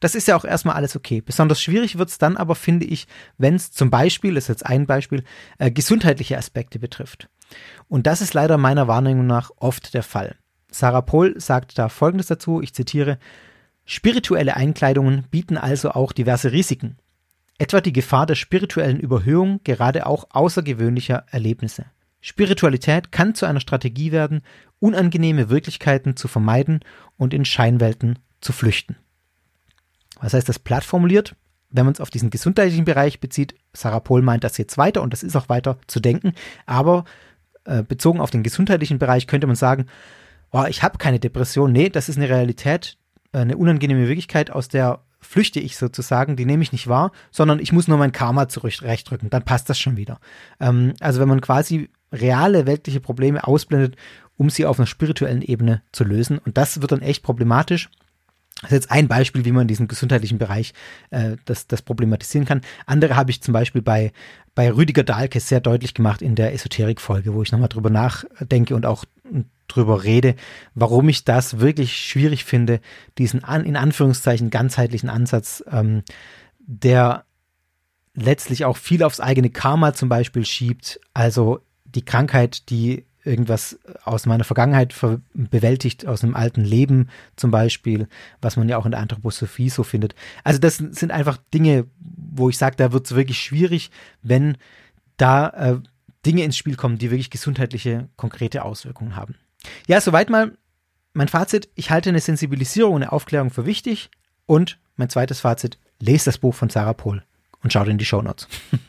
[0.00, 1.22] Das ist ja auch erstmal alles okay.
[1.22, 3.06] Besonders schwierig wird es dann aber, finde ich,
[3.38, 5.24] wenn es zum Beispiel, das ist jetzt ein Beispiel,
[5.58, 7.30] äh, gesundheitliche Aspekte betrifft.
[7.88, 10.36] Und das ist leider meiner Wahrnehmung nach oft der Fall.
[10.70, 13.18] Sarah Pohl sagt da Folgendes dazu, ich zitiere,
[13.86, 16.96] Spirituelle Einkleidungen bieten also auch diverse Risiken
[17.58, 21.86] etwa die Gefahr der spirituellen Überhöhung gerade auch außergewöhnlicher Erlebnisse.
[22.20, 24.42] Spiritualität kann zu einer Strategie werden,
[24.80, 26.80] unangenehme Wirklichkeiten zu vermeiden
[27.16, 28.96] und in Scheinwelten zu flüchten.
[30.20, 31.36] Was heißt das platt formuliert?
[31.70, 35.12] Wenn man es auf diesen gesundheitlichen Bereich bezieht, Sarah Pohl meint das jetzt weiter und
[35.12, 36.32] das ist auch weiter zu denken,
[36.66, 37.04] aber
[37.64, 39.86] äh, bezogen auf den gesundheitlichen Bereich könnte man sagen,
[40.50, 41.72] oh, ich habe keine Depression.
[41.72, 42.96] Nee, das ist eine Realität,
[43.32, 47.58] äh, eine unangenehme Wirklichkeit, aus der flüchte ich sozusagen, die nehme ich nicht wahr, sondern
[47.58, 50.20] ich muss nur mein Karma zurechtrücken, dann passt das schon wieder.
[50.60, 53.96] Ähm, also wenn man quasi reale weltliche Probleme ausblendet,
[54.36, 56.38] um sie auf einer spirituellen Ebene zu lösen.
[56.38, 57.88] Und das wird dann echt problematisch.
[58.62, 60.72] Das ist jetzt ein Beispiel, wie man in diesem gesundheitlichen Bereich
[61.10, 62.62] äh, das, das problematisieren kann.
[62.86, 64.12] Andere habe ich zum Beispiel bei,
[64.54, 68.86] bei Rüdiger Dahlke sehr deutlich gemacht in der Esoterik-Folge, wo ich nochmal drüber nachdenke und
[68.86, 69.04] auch
[69.68, 70.34] drüber rede,
[70.74, 72.80] warum ich das wirklich schwierig finde,
[73.18, 76.02] diesen an, in Anführungszeichen ganzheitlichen Ansatz, ähm,
[76.58, 77.24] der
[78.14, 84.26] letztlich auch viel aufs eigene Karma zum Beispiel schiebt, also die Krankheit, die irgendwas aus
[84.26, 84.94] meiner Vergangenheit
[85.32, 88.06] bewältigt, aus einem alten Leben zum Beispiel,
[88.40, 90.14] was man ja auch in der Anthroposophie so findet.
[90.44, 93.90] Also das sind einfach Dinge, wo ich sage, da wird es wirklich schwierig,
[94.22, 94.58] wenn
[95.16, 95.78] da äh,
[96.26, 99.36] Dinge ins Spiel kommen, die wirklich gesundheitliche, konkrete Auswirkungen haben.
[99.86, 100.56] Ja, soweit mal
[101.12, 101.68] mein Fazit.
[101.74, 104.10] Ich halte eine Sensibilisierung und eine Aufklärung für wichtig.
[104.46, 107.22] Und mein zweites Fazit, lest das Buch von Sarah Pohl
[107.62, 108.48] und schaut in die Show Notes.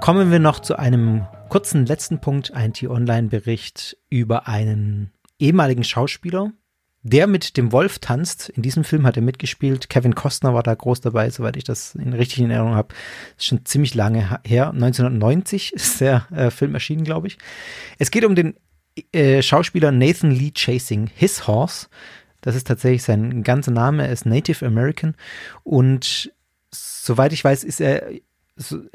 [0.00, 6.52] Kommen wir noch zu einem kurzen letzten Punkt, ein T-Online-Bericht über einen ehemaligen Schauspieler,
[7.02, 8.50] der mit dem Wolf tanzt.
[8.50, 9.88] In diesem Film hat er mitgespielt.
[9.88, 12.94] Kevin Costner war da groß dabei, soweit ich das in richtig in Erinnerung habe.
[13.38, 14.70] Ist schon ziemlich lange her.
[14.70, 17.38] 1990 ist der äh, Film erschienen, glaube ich.
[17.98, 18.54] Es geht um den
[19.12, 21.86] äh, Schauspieler Nathan Lee Chasing His Horse.
[22.42, 24.06] Das ist tatsächlich sein ganzer Name.
[24.06, 25.14] Er ist Native American
[25.62, 26.32] und
[26.70, 28.20] soweit ich weiß, ist er äh,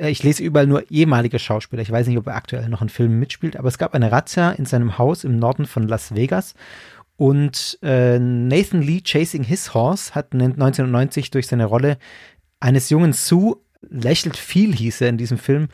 [0.10, 1.82] ich lese überall nur ehemaliger Schauspieler.
[1.82, 4.52] Ich weiß nicht, ob er aktuell noch in Filmen mitspielt, aber es gab eine Razzia
[4.52, 6.54] in seinem Haus im Norden von Las Vegas.
[7.18, 11.98] Und äh, Nathan Lee Chasing His Horse hat 1990 durch seine Rolle
[12.60, 15.70] eines jungen Sue, lächelt viel hieß er in diesem Film,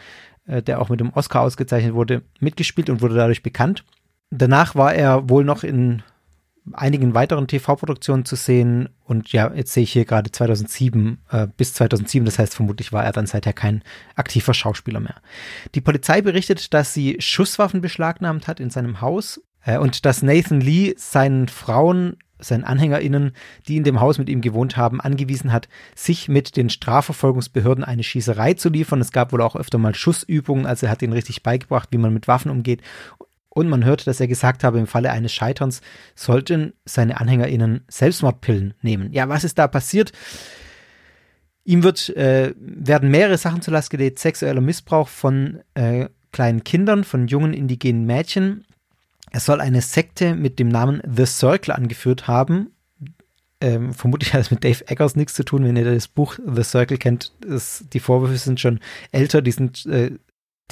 [0.45, 3.83] äh, der auch mit dem Oscar ausgezeichnet wurde, mitgespielt und wurde dadurch bekannt.
[4.29, 6.03] Danach war er wohl noch in
[6.73, 8.89] einigen weiteren TV-Produktionen zu sehen.
[9.03, 12.25] Und ja, jetzt sehe ich hier gerade 2007 äh, bis 2007.
[12.25, 13.83] Das heißt, vermutlich war er dann seither kein
[14.15, 15.15] aktiver Schauspieler mehr.
[15.75, 20.93] Die Polizei berichtet, dass sie Schusswaffen beschlagnahmt hat in seinem Haus und dass Nathan Lee
[20.97, 23.33] seinen Frauen seinen AnhängerInnen,
[23.67, 28.03] die in dem Haus mit ihm gewohnt haben, angewiesen hat, sich mit den Strafverfolgungsbehörden eine
[28.03, 29.01] Schießerei zu liefern.
[29.01, 32.13] Es gab wohl auch öfter mal Schussübungen, also er hat ihnen richtig beigebracht, wie man
[32.13, 32.81] mit Waffen umgeht.
[33.49, 35.81] Und man hörte, dass er gesagt habe, im Falle eines Scheiterns
[36.15, 39.11] sollten seine AnhängerInnen Selbstmordpillen nehmen.
[39.11, 40.13] Ja, was ist da passiert?
[41.65, 44.19] Ihm wird, äh, werden mehrere Sachen zur Last gelegt.
[44.19, 48.65] Sexueller Missbrauch von äh, kleinen Kindern, von jungen indigenen Mädchen.
[49.31, 52.71] Er soll eine Sekte mit dem Namen The Circle angeführt haben.
[53.61, 56.63] Ähm, vermutlich hat es mit Dave Eggers nichts zu tun, wenn ihr das Buch The
[56.63, 57.31] Circle kennt.
[57.39, 58.79] Das, die Vorwürfe sind schon
[59.11, 60.11] älter, die sind äh,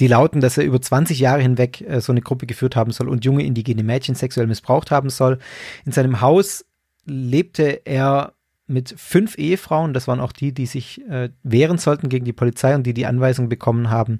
[0.00, 3.08] die lauten, dass er über 20 Jahre hinweg äh, so eine Gruppe geführt haben soll
[3.08, 5.38] und junge indigene Mädchen sexuell missbraucht haben soll.
[5.84, 6.64] In seinem Haus
[7.04, 8.32] lebte er
[8.66, 12.74] mit fünf Ehefrauen, das waren auch die, die sich äh, wehren sollten gegen die Polizei
[12.74, 14.18] und die die Anweisung bekommen haben,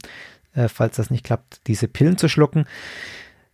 [0.54, 2.64] äh, falls das nicht klappt, diese Pillen zu schlucken.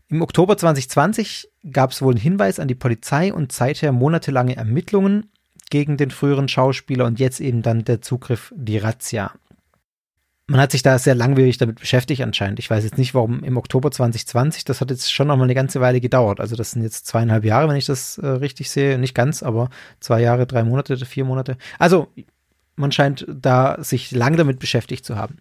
[0.09, 5.31] Im Oktober 2020 gab es wohl einen Hinweis an die Polizei und seither monatelange Ermittlungen
[5.71, 9.33] gegen den früheren Schauspieler und jetzt eben dann der Zugriff, die Razzia
[10.49, 12.61] man hat sich da sehr langwierig damit beschäftigt anscheinend.
[12.61, 15.55] Ich weiß jetzt nicht, warum im Oktober 2020, das hat jetzt schon noch mal eine
[15.55, 16.41] ganze Weile gedauert.
[16.41, 18.99] Also das sind jetzt zweieinhalb Jahre, wenn ich das äh, richtig sehe.
[18.99, 21.57] Nicht ganz, aber zwei Jahre, drei Monate, vier Monate.
[21.79, 22.09] Also
[22.77, 25.39] man scheint da sich lang damit beschäftigt zu haben.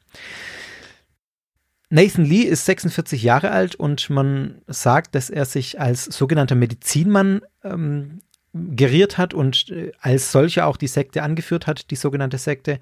[1.89, 7.41] Nathan Lee ist 46 Jahre alt und man sagt, dass er sich als sogenannter Medizinmann
[7.63, 8.21] ähm,
[8.53, 12.79] geriert hat und äh, als solcher auch die Sekte angeführt hat, die sogenannte Sekte.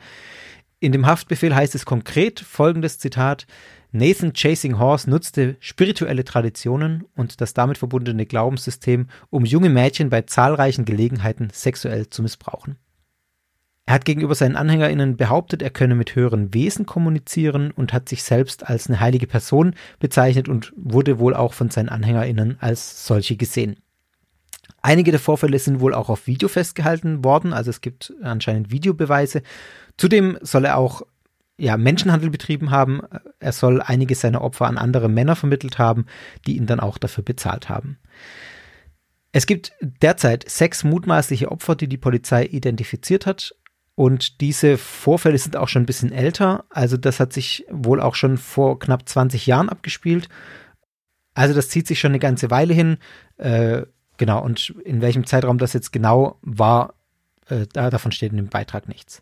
[0.80, 3.48] In dem Haftbefehl heißt es konkret folgendes Zitat:
[3.92, 10.22] Nathan Chasing Horse nutzte spirituelle Traditionen und das damit verbundene Glaubenssystem, um junge Mädchen bei
[10.22, 12.78] zahlreichen Gelegenheiten sexuell zu missbrauchen.
[13.86, 18.24] Er hat gegenüber seinen AnhängerInnen behauptet, er könne mit höheren Wesen kommunizieren und hat sich
[18.24, 23.36] selbst als eine heilige Person bezeichnet und wurde wohl auch von seinen AnhängerInnen als solche
[23.36, 23.76] gesehen.
[24.82, 29.44] Einige der Vorfälle sind wohl auch auf Video festgehalten worden, also es gibt anscheinend Videobeweise
[29.98, 31.04] Zudem soll er auch
[31.58, 33.02] ja, Menschenhandel betrieben haben.
[33.40, 36.06] Er soll einige seiner Opfer an andere Männer vermittelt haben,
[36.48, 38.00] die ihn dann auch dafür bezahlt haben.
[39.32, 43.56] Es gibt derzeit sechs mutmaßliche Opfer, die die Polizei identifiziert hat.
[43.96, 46.66] Und diese Vorfälle sind auch schon ein bisschen älter.
[46.70, 50.30] Also das hat sich wohl auch schon vor knapp 20 Jahren abgespielt.
[51.36, 52.98] Also das zieht sich schon eine ganze Weile hin.
[53.38, 53.84] Äh,
[54.18, 56.96] genau, und in welchem Zeitraum das jetzt genau war,
[57.48, 59.22] äh, davon steht in dem Beitrag nichts.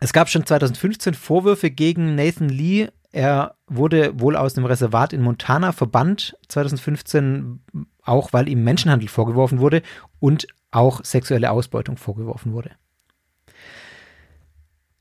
[0.00, 2.88] Es gab schon 2015 Vorwürfe gegen Nathan Lee.
[3.10, 7.60] Er wurde wohl aus dem Reservat in Montana verbannt, 2015,
[8.02, 9.82] auch weil ihm Menschenhandel vorgeworfen wurde
[10.20, 12.70] und auch sexuelle Ausbeutung vorgeworfen wurde.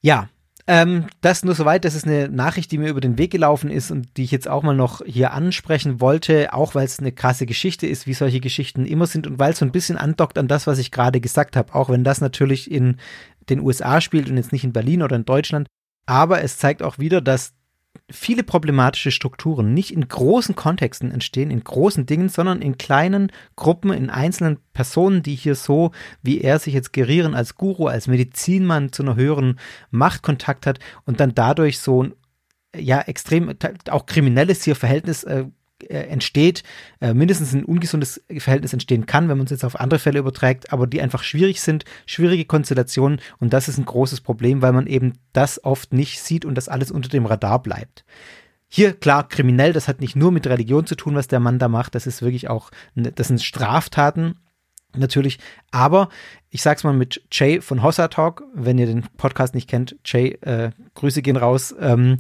[0.07, 0.29] Ja,
[0.67, 1.83] ähm, das nur soweit.
[1.83, 4.47] Das ist eine Nachricht, die mir über den Weg gelaufen ist und die ich jetzt
[4.47, 8.39] auch mal noch hier ansprechen wollte, auch weil es eine krasse Geschichte ist, wie solche
[8.39, 11.19] Geschichten immer sind und weil es so ein bisschen andockt an das, was ich gerade
[11.19, 12.95] gesagt habe, auch wenn das natürlich in
[13.49, 15.67] den USA spielt und jetzt nicht in Berlin oder in Deutschland.
[16.05, 17.51] Aber es zeigt auch wieder, dass
[18.09, 23.91] viele problematische Strukturen nicht in großen Kontexten entstehen, in großen Dingen, sondern in kleinen Gruppen,
[23.91, 25.91] in einzelnen Personen, die hier so,
[26.21, 29.59] wie er sich jetzt gerieren als Guru, als Medizinmann zu einer höheren
[29.91, 32.13] Machtkontakt hat und dann dadurch so ein
[32.75, 33.55] ja extrem
[33.89, 35.45] auch kriminelles hier Verhältnis äh,
[35.89, 36.63] entsteht,
[37.01, 40.73] äh, mindestens ein ungesundes Verhältnis entstehen kann, wenn man es jetzt auf andere Fälle überträgt,
[40.73, 44.87] aber die einfach schwierig sind, schwierige Konstellationen und das ist ein großes Problem, weil man
[44.87, 48.05] eben das oft nicht sieht und das alles unter dem Radar bleibt.
[48.67, 51.67] Hier, klar, kriminell, das hat nicht nur mit Religion zu tun, was der Mann da
[51.69, 54.35] macht, das ist wirklich auch, das sind Straftaten,
[54.95, 55.39] natürlich.
[55.71, 56.09] Aber
[56.49, 60.37] ich sag's mal mit Jay von Hossa Talk, wenn ihr den Podcast nicht kennt, Jay,
[60.41, 61.75] äh, Grüße gehen raus.
[61.79, 62.17] Ähm,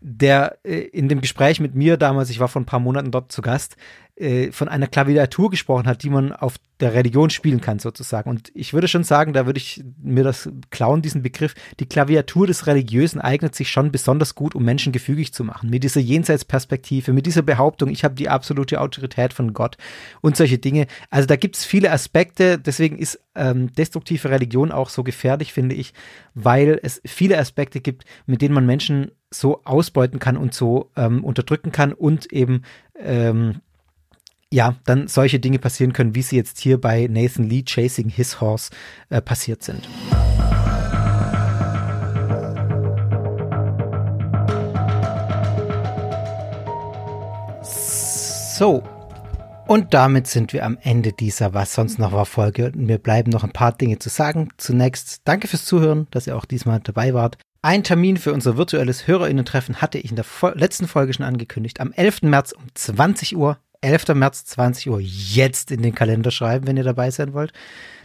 [0.00, 3.32] der äh, in dem Gespräch mit mir damals, ich war vor ein paar Monaten dort
[3.32, 3.76] zu Gast,
[4.20, 8.28] äh, von einer Klaviatur gesprochen hat, die man auf der Religion spielen kann, sozusagen.
[8.28, 12.46] Und ich würde schon sagen, da würde ich mir das klauen, diesen Begriff, die Klaviatur
[12.46, 15.70] des Religiösen eignet sich schon besonders gut, um Menschen gefügig zu machen.
[15.70, 19.78] Mit dieser Jenseitsperspektive, mit dieser Behauptung, ich habe die absolute Autorität von Gott
[20.20, 20.86] und solche Dinge.
[21.08, 25.74] Also da gibt es viele Aspekte, deswegen ist ähm, destruktive Religion auch so gefährlich, finde
[25.74, 25.94] ich,
[26.34, 31.24] weil es viele Aspekte gibt, mit denen man Menschen so ausbeuten kann und so ähm,
[31.24, 32.62] unterdrücken kann und eben
[32.98, 33.60] ähm,
[34.52, 38.40] ja, dann solche Dinge passieren können, wie sie jetzt hier bei Nathan Lee Chasing His
[38.40, 38.70] Horse
[39.08, 39.88] äh, passiert sind.
[47.62, 48.82] So,
[49.68, 52.66] und damit sind wir am Ende dieser Was sonst noch war Folge.
[52.66, 54.48] Und mir bleiben noch ein paar Dinge zu sagen.
[54.56, 57.38] Zunächst danke fürs Zuhören, dass ihr auch diesmal dabei wart.
[57.62, 61.78] Ein Termin für unser virtuelles HörerInnen-Treffen hatte ich in der letzten Folge schon angekündigt.
[61.78, 62.22] Am 11.
[62.22, 64.14] März um 20 Uhr 11.
[64.14, 67.52] März 20 Uhr jetzt in den Kalender schreiben, wenn ihr dabei sein wollt.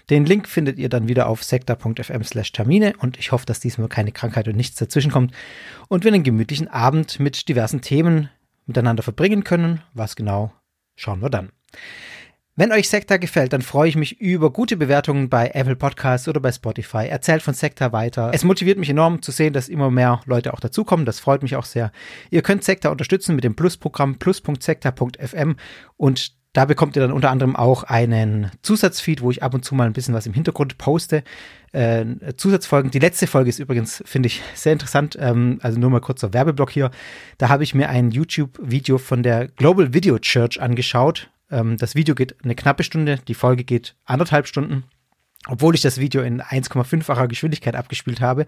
[0.10, 3.88] Den Link findet ihr dann wieder auf sektor.fm slash Termine und ich hoffe, dass diesmal
[3.88, 5.34] keine Krankheit und nichts dazwischenkommt
[5.88, 8.30] und wir einen gemütlichen Abend mit diversen Themen
[8.66, 9.82] miteinander verbringen können.
[9.94, 10.52] Was genau,
[10.98, 11.50] schauen wir dann.
[12.58, 16.40] Wenn euch Sekta gefällt, dann freue ich mich über gute Bewertungen bei Apple Podcasts oder
[16.40, 17.06] bei Spotify.
[17.08, 18.32] Erzählt von Sekta weiter.
[18.34, 21.06] Es motiviert mich enorm zu sehen, dass immer mehr Leute auch dazukommen.
[21.06, 21.92] Das freut mich auch sehr.
[22.30, 25.58] Ihr könnt Sekta unterstützen mit dem Plus-Programm plus.sekta.fm
[25.98, 29.76] und da bekommt ihr dann unter anderem auch einen Zusatzfeed, wo ich ab und zu
[29.76, 31.26] mal ein bisschen was im Hintergrund poste.
[31.74, 32.06] Äh,
[32.38, 32.90] Zusatzfolgen.
[32.90, 35.18] Die letzte Folge ist übrigens, finde ich, sehr interessant.
[35.20, 36.92] Ähm, also nur mal kurzer Werbeblock hier.
[37.38, 41.30] Da habe ich mir ein YouTube-Video von der Global Video Church angeschaut.
[41.52, 44.84] Ähm, das Video geht eine knappe Stunde, die Folge geht anderthalb Stunden,
[45.48, 48.46] obwohl ich das Video in 1,5-facher Geschwindigkeit abgespielt habe.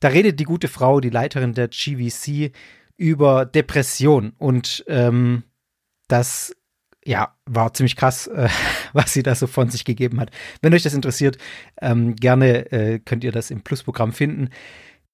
[0.00, 2.52] Da redet die gute Frau, die Leiterin der GVC,
[2.96, 5.42] über Depression und ähm,
[6.06, 6.54] das
[7.02, 8.48] ja, war ziemlich krass, äh,
[8.92, 10.30] was sie da so von sich gegeben hat.
[10.60, 11.38] Wenn euch das interessiert,
[11.80, 14.50] ähm, gerne äh, könnt ihr das im Plus-Programm finden.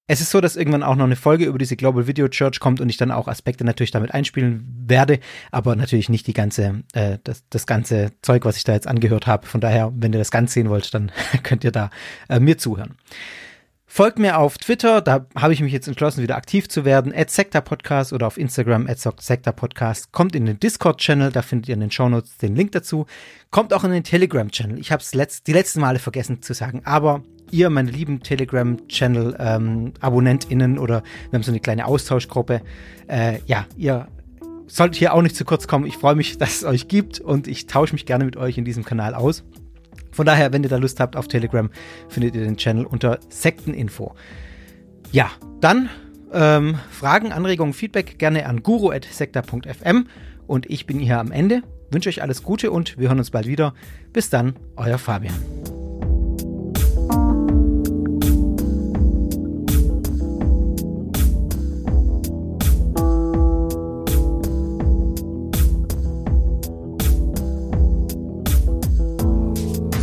[0.09, 2.79] Es ist so, dass irgendwann auch noch eine Folge über diese Global Video Church kommt
[2.79, 5.19] und ich dann auch Aspekte natürlich damit einspielen werde,
[5.51, 9.27] aber natürlich nicht die ganze, äh, das, das ganze Zeug, was ich da jetzt angehört
[9.27, 9.45] habe.
[9.45, 11.11] Von daher, wenn ihr das ganz sehen wollt, dann
[11.43, 11.89] könnt ihr da
[12.29, 12.95] äh, mir zuhören.
[13.85, 17.31] Folgt mir auf Twitter, da habe ich mich jetzt entschlossen, wieder aktiv zu werden, at
[17.65, 20.11] Podcast oder auf Instagram at Podcast.
[20.13, 23.07] Kommt in den Discord-Channel, da findet ihr in den Shownotes den Link dazu.
[23.49, 24.79] Kommt auch in den Telegram-Channel.
[24.79, 30.75] Ich habe es letzt, die letzten Male vergessen zu sagen, aber ihr, meine lieben Telegram-Channel-AbonnentInnen
[30.75, 32.61] ähm, oder wir haben so eine kleine Austauschgruppe,
[33.07, 34.07] äh, ja, ihr
[34.67, 35.85] solltet hier auch nicht zu kurz kommen.
[35.85, 38.65] Ich freue mich, dass es euch gibt und ich tausche mich gerne mit euch in
[38.65, 39.43] diesem Kanal aus.
[40.11, 41.69] Von daher, wenn ihr da Lust habt auf Telegram,
[42.09, 44.15] findet ihr den Channel unter Sekteninfo.
[45.11, 45.29] Ja,
[45.61, 45.89] dann
[46.33, 50.07] ähm, Fragen, Anregungen, Feedback gerne an guru.sekta.fm
[50.47, 51.61] und ich bin hier am Ende.
[51.91, 53.73] Wünsche euch alles Gute und wir hören uns bald wieder.
[54.11, 55.35] Bis dann, euer Fabian.